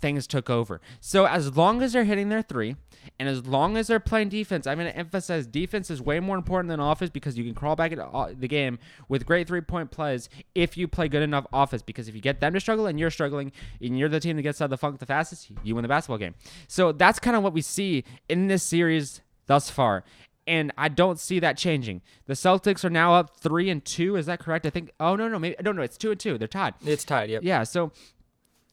things 0.00 0.26
took 0.26 0.48
over. 0.48 0.80
So 0.98 1.26
as 1.26 1.54
long 1.54 1.82
as 1.82 1.92
they're 1.92 2.04
hitting 2.04 2.30
their 2.30 2.40
three, 2.40 2.76
and 3.20 3.28
as 3.28 3.46
long 3.46 3.76
as 3.76 3.88
they're 3.88 4.00
playing 4.00 4.30
defense, 4.30 4.66
I'm 4.66 4.78
going 4.78 4.90
to 4.90 4.96
emphasize 4.96 5.46
defense 5.46 5.90
is 5.90 6.00
way 6.00 6.20
more 6.20 6.38
important 6.38 6.70
than 6.70 6.80
offense 6.80 7.10
because 7.10 7.36
you 7.36 7.44
can 7.44 7.52
crawl 7.52 7.76
back 7.76 7.92
into 7.92 8.34
the 8.38 8.48
game 8.48 8.78
with 9.10 9.26
great 9.26 9.46
three 9.46 9.60
point 9.60 9.90
plays 9.90 10.30
if 10.54 10.78
you 10.78 10.88
play 10.88 11.06
good 11.06 11.22
enough 11.22 11.46
offense. 11.52 11.82
Because 11.82 12.08
if 12.08 12.14
you 12.14 12.22
get 12.22 12.40
them 12.40 12.54
to 12.54 12.60
struggle 12.60 12.86
and 12.86 12.98
you're 12.98 13.10
struggling 13.10 13.52
and 13.82 13.98
you're 13.98 14.08
the 14.08 14.20
team 14.20 14.36
that 14.36 14.42
gets 14.42 14.62
out 14.62 14.66
of 14.66 14.70
the 14.70 14.78
funk 14.78 15.00
the 15.00 15.04
fastest, 15.04 15.50
you 15.62 15.74
win 15.74 15.82
the 15.82 15.88
basketball 15.88 16.16
game. 16.16 16.34
So 16.66 16.92
that's 16.92 17.18
kind 17.18 17.36
of 17.36 17.42
what 17.42 17.52
we 17.52 17.60
see 17.60 18.04
in 18.26 18.46
this 18.46 18.62
series 18.62 19.20
thus 19.48 19.68
far. 19.68 20.02
And 20.46 20.72
I 20.78 20.88
don't 20.88 21.18
see 21.18 21.40
that 21.40 21.56
changing. 21.56 22.02
The 22.26 22.34
Celtics 22.34 22.84
are 22.84 22.90
now 22.90 23.14
up 23.14 23.38
three 23.40 23.68
and 23.68 23.84
two. 23.84 24.16
Is 24.16 24.26
that 24.26 24.38
correct? 24.38 24.64
I 24.64 24.70
think. 24.70 24.92
Oh 25.00 25.16
no, 25.16 25.28
no, 25.28 25.38
maybe. 25.38 25.58
I 25.58 25.62
don't. 25.62 25.78
It's 25.80 25.96
two 25.96 26.12
and 26.12 26.20
two. 26.20 26.38
They're 26.38 26.46
tied. 26.46 26.74
It's 26.84 27.04
tied. 27.04 27.30
Yep. 27.30 27.42
Yeah. 27.42 27.64
So, 27.64 27.90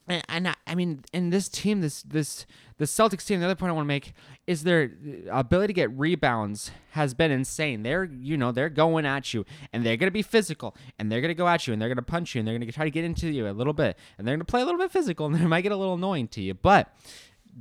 and, 0.07 0.23
and 0.29 0.47
I, 0.49 0.55
I 0.67 0.75
mean, 0.75 1.03
in 1.13 1.31
this 1.31 1.49
team, 1.49 1.81
this 1.81 2.03
this 2.03 2.45
the 2.77 2.85
Celtics 2.85 3.25
team. 3.25 3.39
The 3.39 3.45
other 3.45 3.55
point 3.55 3.69
I 3.69 3.73
want 3.73 3.85
to 3.85 3.87
make 3.87 4.13
is 4.45 4.63
their 4.63 4.91
ability 5.31 5.67
to 5.67 5.73
get 5.73 5.97
rebounds 5.97 6.71
has 6.91 7.13
been 7.13 7.31
insane. 7.31 7.83
They're 7.83 8.03
you 8.03 8.37
know 8.37 8.51
they're 8.51 8.69
going 8.69 9.05
at 9.05 9.33
you, 9.33 9.45
and 9.71 9.85
they're 9.85 9.97
gonna 9.97 10.11
be 10.11 10.21
physical, 10.21 10.75
and 10.99 11.11
they're 11.11 11.21
gonna 11.21 11.33
go 11.33 11.47
at 11.47 11.65
you, 11.65 11.73
and 11.73 11.81
they're 11.81 11.89
gonna 11.89 12.01
punch 12.01 12.35
you, 12.35 12.39
and 12.39 12.47
they're 12.47 12.57
gonna 12.57 12.71
try 12.71 12.85
to 12.85 12.91
get 12.91 13.03
into 13.03 13.29
you 13.29 13.47
a 13.47 13.51
little 13.51 13.73
bit, 13.73 13.97
and 14.17 14.27
they're 14.27 14.35
gonna 14.35 14.45
play 14.45 14.61
a 14.61 14.65
little 14.65 14.79
bit 14.79 14.91
physical, 14.91 15.25
and 15.25 15.35
they 15.39 15.45
might 15.45 15.61
get 15.61 15.71
a 15.71 15.77
little 15.77 15.95
annoying 15.95 16.27
to 16.29 16.41
you, 16.41 16.53
but 16.53 16.93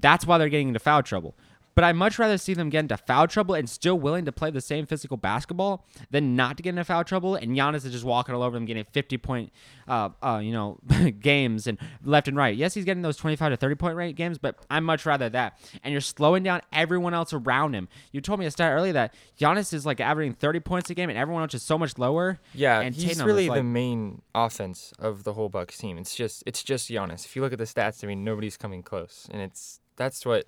that's 0.00 0.26
why 0.26 0.38
they're 0.38 0.48
getting 0.48 0.68
into 0.68 0.80
foul 0.80 1.02
trouble. 1.02 1.36
But 1.74 1.84
I'd 1.84 1.96
much 1.96 2.18
rather 2.18 2.36
see 2.38 2.54
them 2.54 2.68
get 2.70 2.80
into 2.80 2.96
foul 2.96 3.26
trouble 3.26 3.54
and 3.54 3.68
still 3.68 3.98
willing 3.98 4.24
to 4.26 4.32
play 4.32 4.50
the 4.50 4.60
same 4.60 4.86
physical 4.86 5.16
basketball 5.16 5.86
than 6.10 6.36
not 6.36 6.56
to 6.56 6.62
get 6.62 6.70
into 6.70 6.84
foul 6.84 7.04
trouble. 7.04 7.34
And 7.34 7.56
Giannis 7.56 7.84
is 7.86 7.92
just 7.92 8.04
walking 8.04 8.34
all 8.34 8.42
over 8.42 8.56
them, 8.56 8.66
getting 8.66 8.84
50 8.84 9.16
point, 9.18 9.52
uh, 9.88 10.10
uh, 10.22 10.40
you 10.42 10.52
know, 10.52 10.78
games 11.20 11.66
and 11.66 11.78
left 12.04 12.28
and 12.28 12.36
right. 12.36 12.56
Yes, 12.56 12.74
he's 12.74 12.84
getting 12.84 13.02
those 13.02 13.16
25 13.16 13.52
to 13.52 13.56
30 13.56 13.74
point 13.76 13.96
rate 13.96 14.16
games, 14.16 14.38
but 14.38 14.56
I 14.70 14.80
much 14.80 15.06
rather 15.06 15.28
that. 15.30 15.58
And 15.82 15.92
you're 15.92 16.00
slowing 16.00 16.42
down 16.42 16.60
everyone 16.72 17.14
else 17.14 17.32
around 17.32 17.74
him. 17.74 17.88
You 18.12 18.20
told 18.20 18.40
me 18.40 18.46
a 18.46 18.50
stat 18.50 18.72
earlier 18.72 18.92
that 18.92 19.14
Giannis 19.40 19.72
is 19.72 19.86
like 19.86 20.00
averaging 20.00 20.34
30 20.34 20.60
points 20.60 20.90
a 20.90 20.94
game, 20.94 21.08
and 21.08 21.18
everyone 21.18 21.42
else 21.42 21.54
is 21.54 21.62
so 21.62 21.78
much 21.78 21.98
lower. 21.98 22.38
Yeah, 22.54 22.80
and 22.80 22.94
he's 22.94 23.04
Tatum 23.04 23.26
really 23.26 23.46
is 23.46 23.54
the 23.54 23.62
main 23.62 24.22
offense 24.34 24.92
of 24.98 25.24
the 25.24 25.32
whole 25.32 25.48
Bucks 25.48 25.78
team. 25.78 25.98
It's 25.98 26.14
just 26.14 26.42
it's 26.46 26.62
just 26.62 26.90
Giannis. 26.90 27.24
If 27.24 27.36
you 27.36 27.42
look 27.42 27.52
at 27.52 27.58
the 27.58 27.64
stats, 27.64 28.04
I 28.04 28.06
mean 28.06 28.24
nobody's 28.24 28.56
coming 28.56 28.82
close, 28.82 29.28
and 29.30 29.40
it's 29.40 29.80
that's 29.96 30.24
what, 30.26 30.44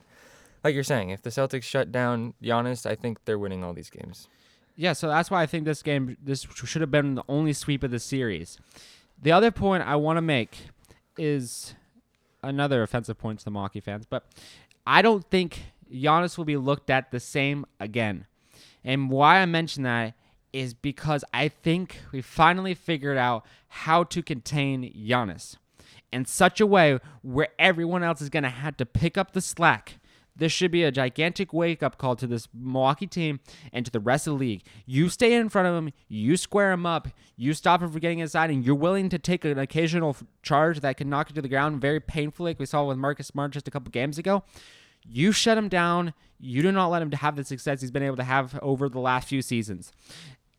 like 0.65 0.75
you're 0.75 0.83
saying, 0.83 1.11
if 1.11 1.23
the 1.23 1.31
Celtics 1.31 1.65
shut 1.65 1.93
down 1.93 2.35
Giannis, 2.43 2.87
I 2.87 2.95
think 2.95 3.25
they're 3.27 3.39
winning 3.39 3.63
all 3.63 3.75
these 3.75 3.91
games. 3.91 4.29
Yeah, 4.77 4.95
so 4.95 5.07
that's 5.09 5.31
why 5.31 5.43
I 5.43 5.47
think 5.47 5.67
this 5.67 5.83
game 5.83 6.17
this 6.21 6.47
should 6.65 6.81
have 6.81 6.91
been 6.91 7.15
the 7.15 7.23
only 7.29 7.53
sweep 7.53 7.85
of 7.85 7.91
the 7.91 8.01
series. 8.01 8.59
The 9.23 9.31
other 9.31 9.51
point 9.51 9.85
I 9.87 9.95
want 9.97 10.17
to 10.17 10.23
make 10.23 10.57
is 11.17 11.75
another 12.43 12.83
offensive 12.83 13.19
point 13.19 13.39
to 13.39 13.45
the 13.45 13.51
Milwaukee 13.51 13.81
fans, 13.81 14.07
but 14.07 14.25
I 14.87 15.03
don't 15.03 15.25
think 15.31 15.63
Giannis 15.93 16.37
will 16.37 16.45
be 16.45 16.57
looked 16.57 16.91
at 16.91 17.11
the 17.13 17.21
same 17.21 17.67
again. 17.79 18.27
And 18.83 19.11
why 19.11 19.39
I 19.39 19.47
mention 19.47 19.85
that 19.85 20.15
is 20.53 20.75
because 20.75 21.25
I 21.33 21.49
think 21.49 22.01
we 22.13 22.21
finally 22.21 22.75
figured 22.75 23.17
out 23.17 23.45
how 23.69 24.05
to 24.05 24.23
contain 24.23 24.93
Giannis 24.93 25.57
in 26.13 26.25
such 26.25 26.61
a 26.61 26.67
way 26.67 26.99
where 27.23 27.49
everyone 27.59 28.03
else 28.03 28.21
is 28.21 28.29
going 28.29 28.45
to 28.45 28.49
have 28.49 28.77
to 28.77 28.87
pick 28.87 29.19
up 29.19 29.33
the 29.33 29.41
slack. 29.41 29.99
This 30.37 30.51
should 30.51 30.71
be 30.71 30.83
a 30.83 30.91
gigantic 30.91 31.53
wake 31.53 31.83
up 31.83 31.97
call 31.97 32.17
to 32.17 32.27
this 32.27 32.49
Milwaukee 32.53 33.07
team 33.07 33.41
and 33.73 33.85
to 33.87 33.93
the 33.93 34.01
rest 34.01 34.27
of 34.27 34.33
the 34.33 34.39
league. 34.39 34.63
You 34.85 35.09
stay 35.09 35.35
in 35.35 35.49
front 35.49 35.69
of 35.69 35.75
him, 35.77 35.93
you 36.09 36.37
square 36.37 36.73
him 36.73 36.87
up, 36.87 37.09
you 37.37 37.55
stop 37.55 37.83
him 37.83 37.91
from 37.91 38.01
getting 38.01 38.19
inside, 38.19 38.51
and 38.51 38.65
you're 38.65 38.75
willing 38.75 39.09
to 39.11 39.19
take 39.19 39.45
an 39.45 39.59
occasional 39.59 40.17
charge 40.43 40.81
that 40.81 40.97
can 40.97 41.09
knock 41.09 41.31
you 41.31 41.35
to 41.37 41.43
the 41.43 41.49
ground 41.49 41.81
very 41.81 42.01
painfully, 42.01 42.51
like 42.51 42.59
we 42.59 42.67
saw 42.67 42.85
with 42.85 42.99
Marcus 42.99 43.29
Smart 43.29 43.53
just 43.53 43.69
a 43.69 43.71
couple 43.71 43.91
games 43.91 44.19
ago. 44.19 44.43
You 45.07 45.33
shut 45.33 45.59
him 45.59 45.69
down. 45.69 46.15
You 46.41 46.63
do 46.63 46.73
not 46.73 46.89
let 46.89 47.03
him 47.03 47.11
to 47.11 47.17
have 47.17 47.37
the 47.37 47.45
success 47.45 47.81
he's 47.81 47.91
been 47.91 48.03
able 48.03 48.17
to 48.17 48.25
have 48.25 48.59
over 48.61 48.89
the 48.89 49.01
last 49.01 49.29
few 49.29 49.43
seasons. 49.43 49.93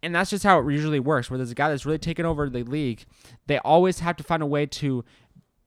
And 0.04 0.14
that's 0.14 0.30
just 0.30 0.44
how 0.44 0.60
it 0.60 0.72
usually 0.72 1.00
works. 1.00 1.30
Where 1.30 1.38
there's 1.38 1.52
a 1.52 1.56
guy 1.56 1.70
that's 1.70 1.86
really 1.86 1.98
taken 1.98 2.26
over 2.26 2.48
the 2.48 2.64
league, 2.64 3.06
they 3.48 3.58
always 3.60 4.00
have 4.00 4.16
to 4.18 4.24
find 4.24 4.44
a 4.44 4.46
way 4.46 4.68
to 4.68 5.04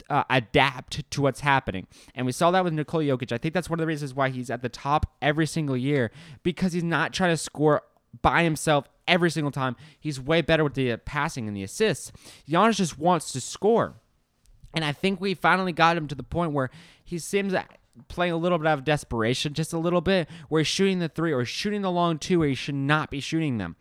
uh, 0.09 0.25
adapt 0.31 1.11
to 1.11 1.23
what's 1.23 1.41
happening. 1.41 1.87
And 2.15 2.27
we 2.27 2.33
saw 2.33 2.51
that 2.51 2.65
with 2.65 2.73
Nikola 2.73 3.05
Jokic. 3.05 3.33
I 3.33 3.39
think 3.39 3.55
that's 3.55 3.69
one 3.69 3.79
of 3.79 3.83
the 3.83 3.87
reasons 3.87 4.15
why 4.15 4.31
he's 4.31 4.51
at 4.51 4.63
the 4.63 4.69
top 4.69 5.15
every 5.21 5.47
single 5.47 5.77
year 5.77 6.11
because 6.43 6.73
he's 6.73 6.85
not 6.85 7.13
trying 7.13 7.31
to 7.31 7.37
score 7.37 7.83
by 8.23 8.43
himself 8.43 8.89
every 9.07 9.31
single 9.31 9.51
time. 9.51 9.77
He's 9.99 10.21
way 10.21 10.41
better 10.43 10.65
with 10.65 10.75
the 10.75 10.93
uh, 10.93 10.97
passing 10.99 11.47
and 11.47 11.57
the 11.57 11.63
assists. 11.63 12.13
Giannis 12.49 12.77
just 12.77 12.99
wants 12.99 13.33
to 13.33 13.41
score. 13.41 13.95
And 14.75 14.85
I 14.85 14.93
think 14.93 15.21
we 15.21 15.35
finally 15.35 15.73
got 15.73 15.97
him 15.97 16.07
to 16.09 16.15
the 16.15 16.23
point 16.23 16.53
where 16.53 16.71
he 17.05 17.19
seems 17.19 17.55
playing 18.07 18.33
a 18.33 18.37
little 18.37 18.59
bit 18.59 18.67
out 18.67 18.79
of 18.79 18.85
desperation, 18.85 19.55
just 19.55 19.73
a 19.73 19.79
little 19.79 20.01
bit, 20.01 20.29
where 20.49 20.61
he's 20.61 20.69
shooting 20.69 20.99
the 20.99 21.09
three 21.09 21.33
or 21.33 21.45
shooting 21.45 21.83
the 21.83 21.91
long 21.91 22.19
two 22.19 22.39
where 22.39 22.49
he 22.49 22.55
should 22.55 22.75
not 22.75 23.11
be 23.11 23.21
shooting 23.21 23.59
them. 23.59 23.77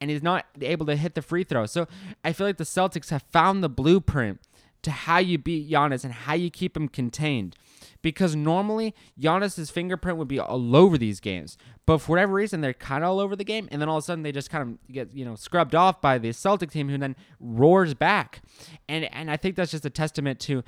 And 0.00 0.10
he's 0.10 0.22
not 0.22 0.46
able 0.60 0.86
to 0.86 0.96
hit 0.96 1.14
the 1.14 1.22
free 1.22 1.44
throw. 1.44 1.66
So 1.66 1.86
I 2.24 2.32
feel 2.32 2.46
like 2.46 2.56
the 2.56 2.64
Celtics 2.64 3.10
have 3.10 3.22
found 3.30 3.62
the 3.62 3.68
blueprint 3.68 4.40
to 4.82 4.90
how 4.90 5.18
you 5.18 5.38
beat 5.38 5.70
Giannis 5.70 6.04
and 6.04 6.12
how 6.12 6.34
you 6.34 6.50
keep 6.50 6.76
him 6.76 6.88
contained. 6.88 7.56
Because 8.02 8.34
normally 8.34 8.94
Giannis's 9.20 9.70
fingerprint 9.70 10.16
would 10.16 10.28
be 10.28 10.38
all 10.38 10.74
over 10.74 10.96
these 10.96 11.20
games, 11.20 11.58
but 11.84 11.98
for 11.98 12.12
whatever 12.12 12.32
reason 12.32 12.62
they're 12.62 12.72
kind 12.72 13.04
of 13.04 13.10
all 13.10 13.20
over 13.20 13.36
the 13.36 13.44
game, 13.44 13.68
and 13.70 13.80
then 13.80 13.90
all 13.90 13.98
of 13.98 14.04
a 14.04 14.06
sudden 14.06 14.22
they 14.22 14.32
just 14.32 14.48
kind 14.48 14.62
of 14.62 14.92
get 14.92 15.14
you 15.14 15.22
know 15.22 15.34
scrubbed 15.34 15.74
off 15.74 16.00
by 16.00 16.16
the 16.16 16.32
Celtic 16.32 16.70
team, 16.70 16.88
who 16.88 16.96
then 16.96 17.14
roars 17.40 17.92
back, 17.92 18.40
and 18.88 19.04
and 19.12 19.30
I 19.30 19.36
think 19.36 19.54
that's 19.54 19.70
just 19.70 19.84
a 19.84 19.90
testament 19.90 20.40
to 20.40 20.62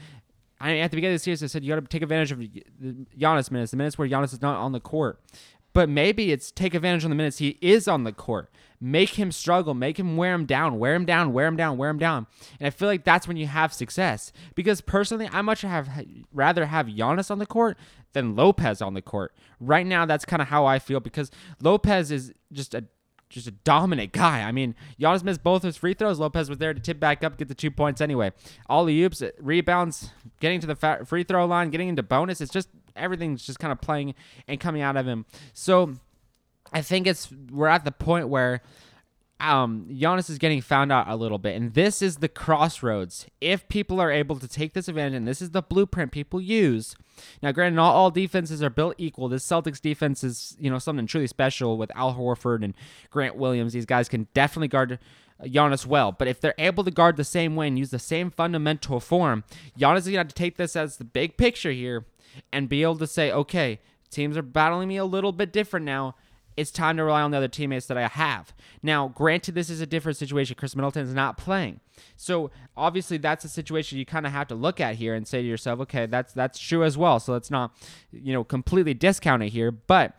I 0.63 0.73
mean, 0.73 0.83
at 0.83 0.93
the 0.93 0.97
beginning 0.97 1.17
of 1.17 1.21
the 1.21 1.25
series, 1.25 1.43
I 1.43 1.47
said 1.49 1.65
you 1.65 1.75
got 1.75 1.81
to 1.81 1.87
take 1.89 2.03
advantage 2.03 2.31
of 2.31 2.39
Giannis 2.39 3.51
minutes, 3.51 3.73
the 3.73 3.77
minutes 3.77 3.99
where 3.99 4.09
Giannis 4.09 4.33
is 4.33 4.41
not 4.41 4.59
on 4.59 4.71
the 4.71 4.79
court. 4.79 5.21
But 5.73 5.89
maybe 5.89 6.33
it's 6.33 6.51
take 6.51 6.75
advantage 6.75 7.05
of 7.05 7.11
the 7.11 7.17
minutes 7.17 7.39
he 7.39 7.59
is 7.61 7.89
on 7.89 8.05
the 8.05 8.13
court. 8.13 8.51
Make 8.81 9.11
him 9.11 9.31
struggle, 9.31 9.75
make 9.75 9.99
him 9.99 10.17
wear 10.17 10.35
him 10.35 10.45
down, 10.45 10.79
wear 10.79 10.95
him 10.95 11.05
down, 11.05 11.33
wear 11.33 11.47
him 11.47 11.57
down, 11.57 11.79
wear 11.79 11.89
him 11.89 11.99
down. 11.99 12.27
And 12.59 12.67
I 12.67 12.71
feel 12.71 12.89
like 12.89 13.05
that's 13.05 13.29
when 13.29 13.37
you 13.37 13.47
have 13.47 13.73
success. 13.73 14.33
Because 14.55 14.81
personally, 14.81 15.29
I 15.33 15.41
much 15.43 15.63
have 15.63 15.89
rather 16.33 16.67
have 16.67 16.87
Giannis 16.87 17.31
on 17.31 17.39
the 17.39 17.47
court 17.47 17.79
than 18.13 18.37
Lopez 18.37 18.83
on 18.83 18.95
the 18.95 19.03
court. 19.03 19.35
Right 19.61 19.87
now, 19.87 20.05
that's 20.05 20.25
kind 20.25 20.43
of 20.43 20.49
how 20.49 20.67
I 20.67 20.79
feel 20.79 21.01
because 21.01 21.31
Lopez 21.61 22.11
is 22.11 22.33
just 22.53 22.75
a 22.75 22.85
just 23.33 23.47
a 23.47 23.53
dominant 23.53 24.13
guy. 24.13 24.43
I 24.43 24.53
mean, 24.53 24.75
Giannis 25.01 25.23
missed 25.23 25.43
both 25.43 25.63
his 25.63 25.77
free 25.77 25.95
throws. 25.95 26.19
Lopez 26.19 26.49
was 26.49 26.59
there 26.59 26.75
to 26.75 26.81
tip 26.81 27.01
back 27.01 27.25
up, 27.25 27.39
get 27.39 27.49
the 27.49 27.55
two 27.55 27.71
points 27.71 28.01
anyway. 28.01 28.33
All 28.69 28.85
the 28.85 29.03
oops, 29.03 29.23
rebounds, 29.41 30.11
getting 30.41 30.61
to 30.61 30.67
the 30.67 31.05
free 31.07 31.25
throw 31.25 31.47
line, 31.47 31.71
getting 31.71 31.89
into 31.89 32.03
bonus. 32.03 32.41
It's 32.41 32.53
just 32.53 32.69
everything's 32.95 33.45
just 33.45 33.59
kind 33.59 33.73
of 33.73 33.81
playing 33.81 34.15
and 34.47 34.61
coming 34.61 34.83
out 34.83 34.97
of 34.97 35.07
him. 35.07 35.27
So 35.53 35.95
I 36.73 36.83
think 36.83 37.07
it's 37.07 37.31
we're 37.51 37.69
at 37.69 37.85
the 37.85 37.93
point 37.93 38.29
where 38.29 38.63
um, 39.43 39.87
Giannis 39.91 40.31
is 40.31 40.39
getting 40.39 40.61
found 40.61 40.93
out 40.93 41.09
a 41.09 41.17
little 41.17 41.39
bit, 41.39 41.57
and 41.57 41.75
this 41.75 42.01
is 42.01 42.19
the 42.19 42.29
crossroads. 42.29 43.27
If 43.41 43.69
people 43.69 44.01
are 44.01 44.11
able 44.11 44.39
to 44.39 44.47
take 44.47 44.73
this 44.73 44.87
advantage, 44.87 45.15
and 45.15 45.27
this 45.27 45.43
is 45.43 45.51
the 45.51 45.63
blueprint 45.63 46.13
people 46.13 46.41
use. 46.41 46.95
Now, 47.43 47.51
granted, 47.51 47.75
not 47.75 47.93
all 47.93 48.11
defenses 48.13 48.63
are 48.63 48.71
built 48.71 48.95
equal. 48.99 49.29
This 49.29 49.47
Celtics 49.47 49.81
defense 49.81 50.23
is, 50.23 50.57
you 50.61 50.71
know, 50.71 50.79
something 50.79 51.07
truly 51.07 51.27
special 51.27 51.77
with 51.77 51.91
Al 51.97 52.15
Horford 52.15 52.65
and 52.65 52.75
Grant 53.11 53.37
Williams. 53.37 53.73
These 53.73 53.85
guys 53.85 54.09
can 54.09 54.29
definitely 54.33 54.69
guard 54.69 55.01
Giannis 55.43 55.87
well. 55.87 56.13
But 56.13 56.29
if 56.29 56.41
they're 56.41 56.55
able 56.57 56.85
to 56.85 56.93
guard 56.93 57.17
the 57.17 57.25
same 57.25 57.57
way 57.57 57.67
and 57.67 57.79
use 57.79 57.91
the 57.91 57.99
same 57.99 58.31
fundamental 58.31 59.01
form, 59.01 59.43
Giannis 59.77 59.99
is 59.99 60.05
to 60.05 60.15
have 60.15 60.29
to 60.29 60.35
take 60.35 60.57
this 60.57 60.77
as 60.77 60.99
the 60.99 61.05
big 61.05 61.37
picture 61.37 61.73
here 61.73 62.07
and 62.53 62.69
be 62.69 62.83
able 62.83 62.99
to 62.99 63.09
say, 63.09 63.33
okay, 63.33 63.81
teams 64.11 64.37
are 64.37 64.43
battling 64.43 64.89
me 64.89 64.99
a 64.99 65.05
little 65.05 65.33
bit 65.33 65.53
different 65.53 65.85
now 65.85 66.15
it's 66.57 66.71
time 66.71 66.97
to 66.97 67.05
rely 67.05 67.23
on 67.23 67.31
the 67.31 67.37
other 67.37 67.49
teammates 67.49 67.87
that 67.87 67.97
I 67.97 68.09
have. 68.09 68.55
Now, 68.83 69.09
granted, 69.09 69.55
this 69.55 69.71
is 69.71 69.81
a 69.81 69.87
different 69.87 70.19
situation. 70.19 70.57
Khris 70.57 70.77
Middleton 70.77 71.07
is 71.07 71.15
not 71.15 71.37
playing, 71.37 71.81
so 72.17 72.51
obviously 72.77 73.19
that's 73.19 73.45
a 73.45 73.49
situation 73.49 73.99
you 73.99 74.07
kind 74.07 74.27
of 74.27 74.33
have 74.33 74.49
to 74.49 74.55
look 74.55 74.81
at 74.81 74.97
here 74.97 75.15
and 75.15 75.27
say 75.27 75.43
to 75.43 75.49
yourself, 75.49 75.81
okay, 75.81 76.07
that's 76.07 76.33
that's 76.33 76.59
true 76.59 76.85
as 76.85 76.97
well. 76.99 77.21
So 77.21 77.33
let's 77.33 77.51
not, 77.51 77.73
you 78.11 78.33
know, 78.33 78.45
completely 78.45 78.95
discount 78.95 79.43
it 79.43 79.51
here, 79.51 79.71
but 79.71 80.17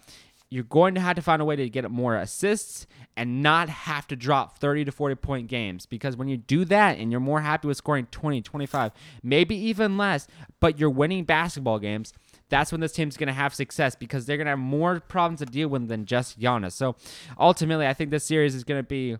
you're 0.53 0.63
going 0.63 0.93
to 0.93 1.01
have 1.01 1.15
to 1.15 1.21
find 1.23 1.41
a 1.41 1.45
way 1.45 1.55
to 1.55 1.67
get 1.67 1.89
more 1.89 2.15
assists 2.15 2.85
and 3.17 3.41
not 3.41 3.69
have 3.69 4.07
to 4.07 4.15
drop 4.15 4.59
30 4.59 4.85
to 4.85 4.91
40 4.91 5.15
point 5.15 5.47
games 5.47 5.87
because 5.87 6.15
when 6.15 6.27
you 6.27 6.37
do 6.37 6.63
that 6.65 6.99
and 6.99 7.09
you're 7.09 7.19
more 7.19 7.41
happy 7.41 7.67
with 7.67 7.77
scoring 7.77 8.05
20, 8.11 8.43
25, 8.43 8.91
maybe 9.23 9.55
even 9.55 9.97
less, 9.97 10.27
but 10.59 10.79
you're 10.79 10.91
winning 10.91 11.23
basketball 11.23 11.79
games, 11.79 12.13
that's 12.53 12.71
when 12.71 12.81
this 12.81 12.91
team's 12.91 13.17
going 13.17 13.27
to 13.27 13.33
have 13.33 13.55
success 13.55 13.95
because 13.95 14.27
they're 14.27 14.37
going 14.37 14.45
to 14.45 14.51
have 14.51 14.59
more 14.59 14.99
problems 14.99 15.39
to 15.39 15.45
deal 15.47 15.67
with 15.69 15.87
than 15.87 16.05
just 16.05 16.39
Giannis. 16.39 16.73
So 16.73 16.95
ultimately, 17.39 17.87
I 17.87 17.95
think 17.95 18.11
this 18.11 18.25
series 18.25 18.53
is 18.53 18.63
going 18.63 18.77
to 18.79 18.87
be 18.87 19.17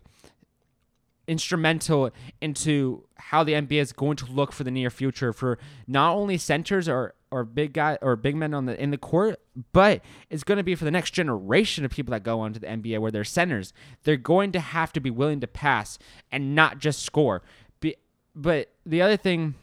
instrumental 1.26 2.12
into 2.40 3.04
how 3.16 3.42
the 3.42 3.54
NBA 3.54 3.80
is 3.80 3.92
going 3.92 4.16
to 4.18 4.26
look 4.26 4.52
for 4.52 4.62
the 4.62 4.70
near 4.70 4.88
future 4.88 5.32
for 5.32 5.58
not 5.88 6.14
only 6.14 6.38
centers 6.38 6.88
or 6.88 7.14
or 7.32 7.42
big 7.42 7.72
guy 7.72 7.98
or 8.00 8.14
big 8.14 8.36
men 8.36 8.54
on 8.54 8.66
the 8.66 8.80
in 8.80 8.92
the 8.92 8.98
court, 8.98 9.40
but 9.72 10.00
it's 10.30 10.44
going 10.44 10.58
to 10.58 10.62
be 10.62 10.76
for 10.76 10.84
the 10.84 10.92
next 10.92 11.10
generation 11.10 11.84
of 11.84 11.90
people 11.90 12.12
that 12.12 12.22
go 12.22 12.38
onto 12.38 12.60
the 12.60 12.68
NBA 12.68 13.00
where 13.00 13.10
they're 13.10 13.24
centers. 13.24 13.72
They're 14.04 14.16
going 14.16 14.52
to 14.52 14.60
have 14.60 14.92
to 14.92 15.00
be 15.00 15.10
willing 15.10 15.40
to 15.40 15.48
pass 15.48 15.98
and 16.30 16.54
not 16.54 16.78
just 16.78 17.02
score. 17.02 17.42
Be, 17.80 17.96
but 18.36 18.70
the 18.86 19.02
other 19.02 19.16
thing 19.16 19.56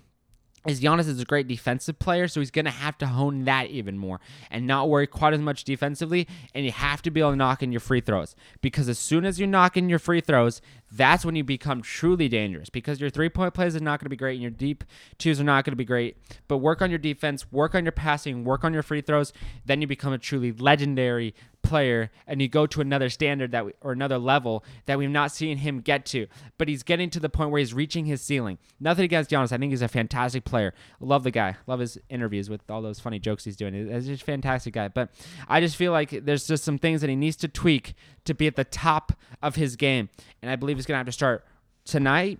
is 0.68 0.82
Giannis 0.82 1.08
is 1.08 1.20
a 1.20 1.26
great 1.26 1.48
defensive 1.48 1.98
player, 1.98 2.28
so 2.28 2.40
he's 2.40 2.52
going 2.52 2.66
to 2.66 2.72
have 2.72 2.98
to 3.00 3.08
hone 3.08 3.46
that 3.46 3.68
even 3.68 3.98
more 3.98 4.20
and 4.50 4.68
not 4.68 4.90
worry 4.90 5.08
quite 5.08 5.34
as 5.34 5.40
much 5.40 5.64
defensively. 5.64 6.28
And 6.54 6.66
you 6.66 6.72
have 6.72 7.02
to 7.04 7.12
be 7.12 7.20
able 7.20 7.32
to 7.32 7.36
knock 7.36 7.64
in 7.64 7.72
your 7.72 7.80
free 7.80 8.02
throws 8.02 8.36
because 8.62 8.88
as 8.88 9.00
soon 9.00 9.26
as 9.26 9.40
you 9.40 9.48
knock 9.48 9.76
in 9.76 9.90
your 9.90 10.00
free 10.00 10.22
throws, 10.22 10.62
that's 10.92 11.24
when 11.24 11.36
you 11.36 11.44
become 11.44 11.82
truly 11.82 12.28
dangerous 12.28 12.70
because 12.70 13.00
your 13.00 13.10
three 13.10 13.30
point 13.30 13.54
plays 13.54 13.76
are 13.76 13.80
not 13.80 14.00
going 14.00 14.06
to 14.06 14.10
be 14.10 14.18
great 14.18 14.34
and 14.34 14.42
your 14.42 14.52
deep 14.52 14.84
twos 15.18 15.40
are 15.40 15.46
not 15.46 15.64
going 15.64 15.72
to 15.72 15.78
be 15.78 15.86
great. 15.86 16.18
But 16.48 16.58
work 16.58 16.82
on 16.82 16.90
your 16.90 17.00
defense, 17.00 17.52
work 17.52 17.76
on 17.76 17.86
your 17.86 17.92
passing, 17.92 18.44
work 18.44 18.64
on 18.64 18.74
your 18.74 18.84
free 18.84 19.02
throws, 19.02 19.32
then 19.66 19.82
you 19.82 19.88
become 19.88 20.14
a 20.14 20.18
truly 20.18 20.52
legendary 20.52 21.34
player 21.64 22.12
and 22.28 22.42
you 22.42 22.48
go 22.48 22.66
to 22.66 22.82
another 22.82 23.10
standard 23.10 23.52
that 23.52 23.66
we, 23.66 23.74
or 23.82 23.92
another 23.92 24.18
level 24.18 24.64
that 24.86 24.98
we've 24.98 25.10
not 25.10 25.32
seen 25.32 25.58
him 25.58 25.80
get 25.80 26.06
to. 26.08 26.28
But 26.58 26.68
he's 26.68 26.84
getting 26.84 27.10
to 27.12 27.20
the 27.20 27.30
point 27.30 27.52
where 27.52 27.60
he's 27.60 27.74
reaching 27.74 28.06
his 28.06 28.22
ceiling. 28.22 28.58
Nothing 28.80 29.06
against 29.06 29.30
Giannis. 29.30 29.52
I 29.52 29.58
think 29.58 29.72
he's 29.72 29.82
a 29.82 29.88
fantastic 29.88 30.44
player. 30.44 30.74
Love 31.00 31.24
the 31.24 31.32
guy. 31.32 31.56
Love 31.68 31.80
his 31.80 31.98
interviews 32.10 32.50
with 32.50 32.62
all 32.70 32.82
those 32.82 33.00
funny 33.00 33.20
jokes 33.20 33.44
he's 33.44 33.56
doing. 33.56 33.74
He's 33.74 34.08
just 34.08 34.24
a 34.24 34.26
fantastic 34.26 34.74
guy. 34.74 34.88
But 34.88 35.10
I 35.48 35.62
just 35.62 35.76
feel 35.76 35.92
like 35.92 36.26
there's 36.26 36.48
just 36.48 36.64
some 36.64 36.78
things 36.78 37.02
that 37.02 37.10
he 37.10 37.16
needs 37.16 37.38
to 37.38 37.48
tweak 37.48 37.94
to 38.26 38.34
be 38.34 38.48
at 38.48 38.56
the 38.56 38.64
top 38.64 39.14
of 39.42 39.56
his 39.56 39.76
game. 39.76 40.10
And 40.42 40.52
I 40.52 40.56
believe 40.56 40.78
he's 40.82 40.88
gonna 40.88 40.98
have 40.98 41.06
to 41.06 41.12
start 41.12 41.46
tonight 41.86 42.40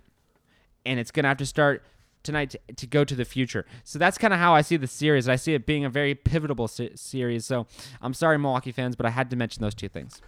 and 0.84 0.98
it's 0.98 1.10
gonna 1.10 1.28
have 1.28 1.36
to 1.38 1.46
start 1.46 1.82
tonight 2.24 2.50
to, 2.50 2.58
to 2.76 2.86
go 2.86 3.04
to 3.04 3.14
the 3.14 3.24
future. 3.24 3.64
So 3.84 3.98
that's 3.98 4.18
kind 4.18 4.32
of 4.34 4.38
how 4.40 4.54
I 4.54 4.60
see 4.62 4.76
the 4.76 4.86
series. 4.86 5.28
I 5.28 5.36
see 5.36 5.54
it 5.54 5.64
being 5.66 5.84
a 5.84 5.90
very 5.90 6.14
pivotal 6.14 6.68
se- 6.68 6.92
series. 6.96 7.44
So 7.44 7.66
I'm 8.00 8.14
sorry, 8.14 8.38
Milwaukee 8.38 8.72
fans, 8.72 8.94
but 8.96 9.06
I 9.06 9.10
had 9.10 9.30
to 9.30 9.36
mention 9.36 9.62
those 9.62 9.74
two 9.74 9.88
things. 9.88 10.20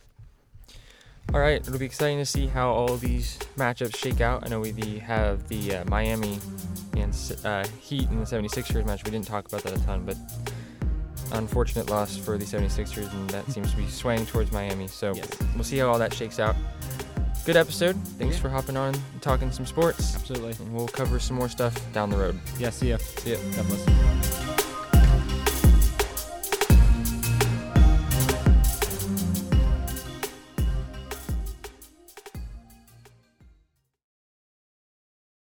All 1.33 1.41
right, 1.41 1.61
it'll 1.61 1.79
be 1.79 1.87
exciting 1.87 2.19
to 2.19 2.27
see 2.27 2.47
how 2.47 2.71
all 2.71 2.97
these 2.97 3.39
matchups 3.57 3.97
shake 3.97 4.21
out. 4.21 4.45
I 4.45 4.49
know 4.49 4.61
we 4.61 4.73
have 4.99 5.49
the 5.49 5.77
uh, 5.77 5.85
Miami 5.87 6.39
and 6.97 7.17
uh, 7.45 7.65
Heat 7.81 8.09
in 8.11 8.19
the 8.19 8.27
76ers 8.27 8.85
match. 8.85 9.05
We 9.05 9.11
didn't 9.11 9.27
talk 9.27 9.49
about 9.49 9.63
that 9.63 9.73
a 9.73 9.83
ton, 9.85 10.05
but 10.05 10.17
unfortunate 11.33 11.89
loss 11.91 12.17
for 12.17 12.37
the 12.37 12.45
76ers, 12.45 13.11
and 13.13 13.31
that 13.31 13.51
seems 13.51 13.71
to 13.71 13.77
be 13.77 13.89
swaying 13.89 14.27
towards 14.27 14.53
Miami. 14.53 14.87
So 14.87 15.15
Yes. 15.15 15.31
we'll 15.55 15.65
see 15.65 15.79
how 15.79 15.89
all 15.91 15.99
that 15.99 16.13
shakes 16.13 16.39
out. 16.39 16.55
Good 17.45 17.57
episode. 17.57 17.97
Thanks 18.19 18.37
Yeah. 18.37 18.43
for 18.43 18.49
hopping 18.49 18.77
on 18.77 18.95
and 18.95 19.23
talking 19.23 19.53
some 19.53 19.67
sports. 19.67 20.15
Absolutely. 20.15 20.53
And 20.65 20.75
we'll 20.75 20.89
cover 20.89 21.19
some 21.21 21.37
more 21.37 21.49
stuff 21.49 21.75
down 21.93 22.09
the 22.11 22.17
road. 22.17 22.41
Yeah, 22.59 22.71
see 22.71 22.91
ya. 22.91 22.97
See 22.99 23.33
ya. 23.33 23.39
God 23.57 23.67
bless. 23.69 24.34